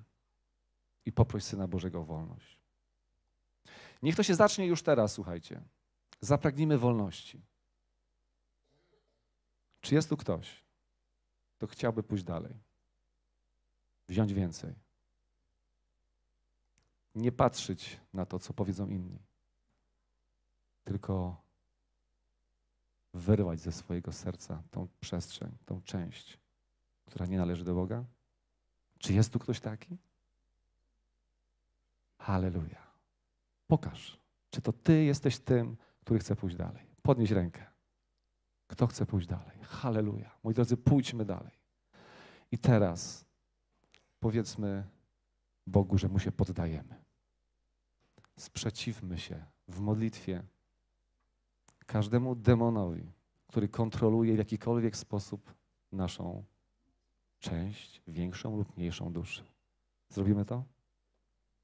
i 1.06 1.12
poproś 1.12 1.44
Syna 1.44 1.68
Bożego 1.68 2.00
o 2.00 2.04
wolność. 2.04 2.60
Niech 4.02 4.16
to 4.16 4.24
się 4.24 4.36
zacznie 4.36 4.66
już 4.66 4.84
teraz, 4.84 5.14
słuchajcie. 5.14 5.62
Zapragnijmy 6.22 6.78
wolności. 6.78 7.42
Czy 9.82 9.96
jest 9.96 10.10
tu 10.10 10.18
ktoś, 10.18 10.64
kto 11.58 11.68
chciałby 11.68 12.04
pójść 12.04 12.24
dalej? 12.24 12.56
Wziąć 14.08 14.34
więcej. 14.34 14.74
Nie 17.16 17.32
patrzeć 17.32 18.00
na 18.14 18.26
to, 18.26 18.40
co 18.40 18.54
powiedzą 18.54 18.88
inni, 18.88 19.20
tylko 20.84 21.42
wyrwać 23.14 23.60
ze 23.60 23.72
swojego 23.72 24.12
serca 24.12 24.64
tą 24.72 24.88
przestrzeń, 25.00 25.58
tą 25.66 25.82
część, 25.82 26.40
która 27.06 27.26
nie 27.26 27.38
należy 27.38 27.64
do 27.64 27.76
Boga? 27.76 28.06
Czy 29.00 29.14
jest 29.14 29.34
tu 29.34 29.40
ktoś 29.40 29.60
taki? 29.60 29.98
Halleluja. 32.18 32.88
Pokaż, 33.68 34.20
czy 34.50 34.62
to 34.62 34.74
Ty 34.74 35.04
jesteś 35.04 35.40
tym, 35.40 35.78
który 36.02 36.20
chce 36.20 36.36
pójść 36.36 36.56
dalej. 36.56 36.86
Podnieś 37.02 37.32
rękę. 37.32 37.69
Kto 38.70 38.88
chce 38.88 39.06
pójść 39.06 39.28
dalej? 39.28 39.58
Halleluja. 39.62 40.32
Moi 40.44 40.54
drodzy, 40.54 40.78
pójdźmy 40.78 41.26
dalej. 41.26 41.52
I 42.52 42.58
teraz 42.58 43.26
powiedzmy 44.20 44.84
Bogu, 45.68 45.98
że 45.98 46.10
Mu 46.10 46.20
się 46.20 46.32
poddajemy. 46.32 47.04
Sprzeciwmy 48.38 49.18
się 49.18 49.46
w 49.68 49.80
modlitwie 49.80 50.44
każdemu 51.86 52.36
demonowi, 52.36 53.12
który 53.48 53.68
kontroluje 53.68 54.36
w 54.36 54.38
jakikolwiek 54.38 54.98
sposób 54.98 55.54
naszą 55.92 56.44
część, 57.40 58.02
większą 58.08 58.58
lub 58.58 58.78
mniejszą 58.78 59.14
duszę. 59.14 59.44
Zrobimy 60.10 60.46
to? 60.46 60.64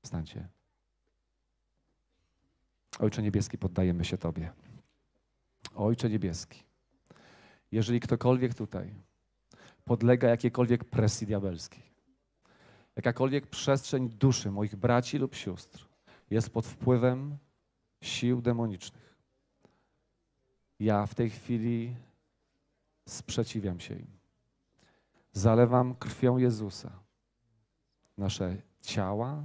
Wstańcie. 0.02 0.48
Ojcze 3.00 3.22
Niebieski, 3.22 3.58
poddajemy 3.58 4.06
się 4.06 4.18
Tobie. 4.18 4.54
Ojcze 5.76 6.10
Niebieski, 6.10 6.64
jeżeli 7.76 8.00
ktokolwiek 8.00 8.54
tutaj 8.54 8.94
podlega 9.86 10.30
jakiejkolwiek 10.30 10.84
presji 10.84 11.28
diabelskiej, 11.28 11.84
jakakolwiek 12.96 13.48
przestrzeń 13.48 14.10
duszy 14.10 14.52
moich 14.52 14.76
braci 14.76 15.18
lub 15.18 15.36
sióstr 15.36 15.88
jest 16.30 16.50
pod 16.50 16.66
wpływem 16.66 17.38
sił 18.02 18.42
demonicznych, 18.42 19.16
ja 20.80 21.06
w 21.06 21.16
tej 21.16 21.30
chwili 21.30 21.96
sprzeciwiam 23.08 23.80
się 23.80 23.96
im. 23.96 24.18
Zalewam 25.32 25.96
krwią 25.96 26.38
Jezusa 26.38 26.92
nasze 28.18 28.58
ciała, 28.82 29.44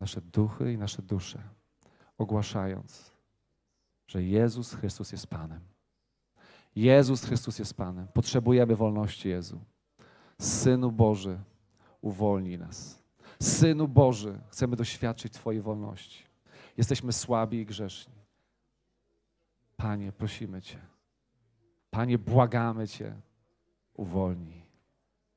nasze 0.00 0.20
duchy 0.20 0.72
i 0.72 0.78
nasze 0.78 1.02
dusze, 1.02 1.42
ogłaszając, 2.18 3.12
że 4.06 4.22
Jezus 4.22 4.74
Chrystus 4.74 5.12
jest 5.12 5.26
Panem. 5.26 5.77
Jezus 6.76 7.24
Chrystus 7.24 7.58
jest 7.58 7.74
Panem. 7.74 8.08
Potrzebujemy 8.14 8.76
wolności 8.76 9.28
Jezu. 9.28 9.60
Synu 10.40 10.92
Boży, 10.92 11.38
uwolnij 12.00 12.58
nas. 12.58 13.02
Synu 13.42 13.88
Boży, 13.88 14.40
chcemy 14.48 14.76
doświadczyć 14.76 15.32
Twojej 15.32 15.62
wolności. 15.62 16.22
Jesteśmy 16.76 17.12
słabi 17.12 17.58
i 17.58 17.66
grzeszni. 17.66 18.14
Panie, 19.76 20.12
prosimy 20.12 20.62
Cię. 20.62 20.78
Panie, 21.90 22.18
błagamy 22.18 22.88
Cię, 22.88 23.14
uwolnij. 23.94 24.62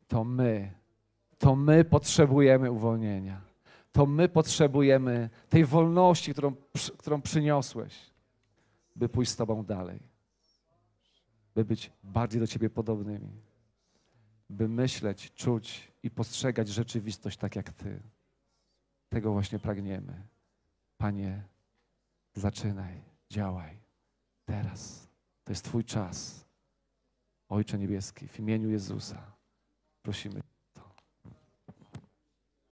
To 0.08 0.24
my, 0.24 0.72
to 1.38 1.56
my 1.56 1.86
potrzebujemy 1.86 2.72
uwolnienia. 2.72 3.42
To 3.92 4.06
my 4.06 4.30
potrzebujemy 4.30 5.30
tej 5.50 5.66
wolności, 5.66 6.32
którą, 6.32 6.54
którą 6.98 7.22
przyniosłeś, 7.22 7.94
by 8.96 9.10
pójść 9.10 9.32
z 9.32 9.36
Tobą 9.36 9.64
dalej, 9.64 10.00
by 11.56 11.66
być 11.66 11.92
bardziej 12.04 12.40
do 12.40 12.48
Ciebie 12.48 12.70
podobnymi, 12.70 13.42
by 14.50 14.70
myśleć, 14.70 15.32
czuć 15.34 15.92
i 16.04 16.10
postrzegać 16.10 16.68
rzeczywistość 16.68 17.38
tak 17.38 17.56
jak 17.56 17.74
Ty. 17.74 18.02
Tego 19.10 19.32
właśnie 19.34 19.60
pragniemy. 19.60 20.28
Panie, 20.98 21.44
zaczynaj, 22.34 23.02
działaj 23.30 23.78
teraz. 24.46 25.08
To 25.44 25.52
jest 25.52 25.66
Twój 25.66 25.84
czas. 25.84 26.46
Ojcze 27.50 27.78
Niebieski, 27.78 28.28
w 28.28 28.40
imieniu 28.40 28.70
Jezusa 28.70 29.32
prosimy. 30.02 30.51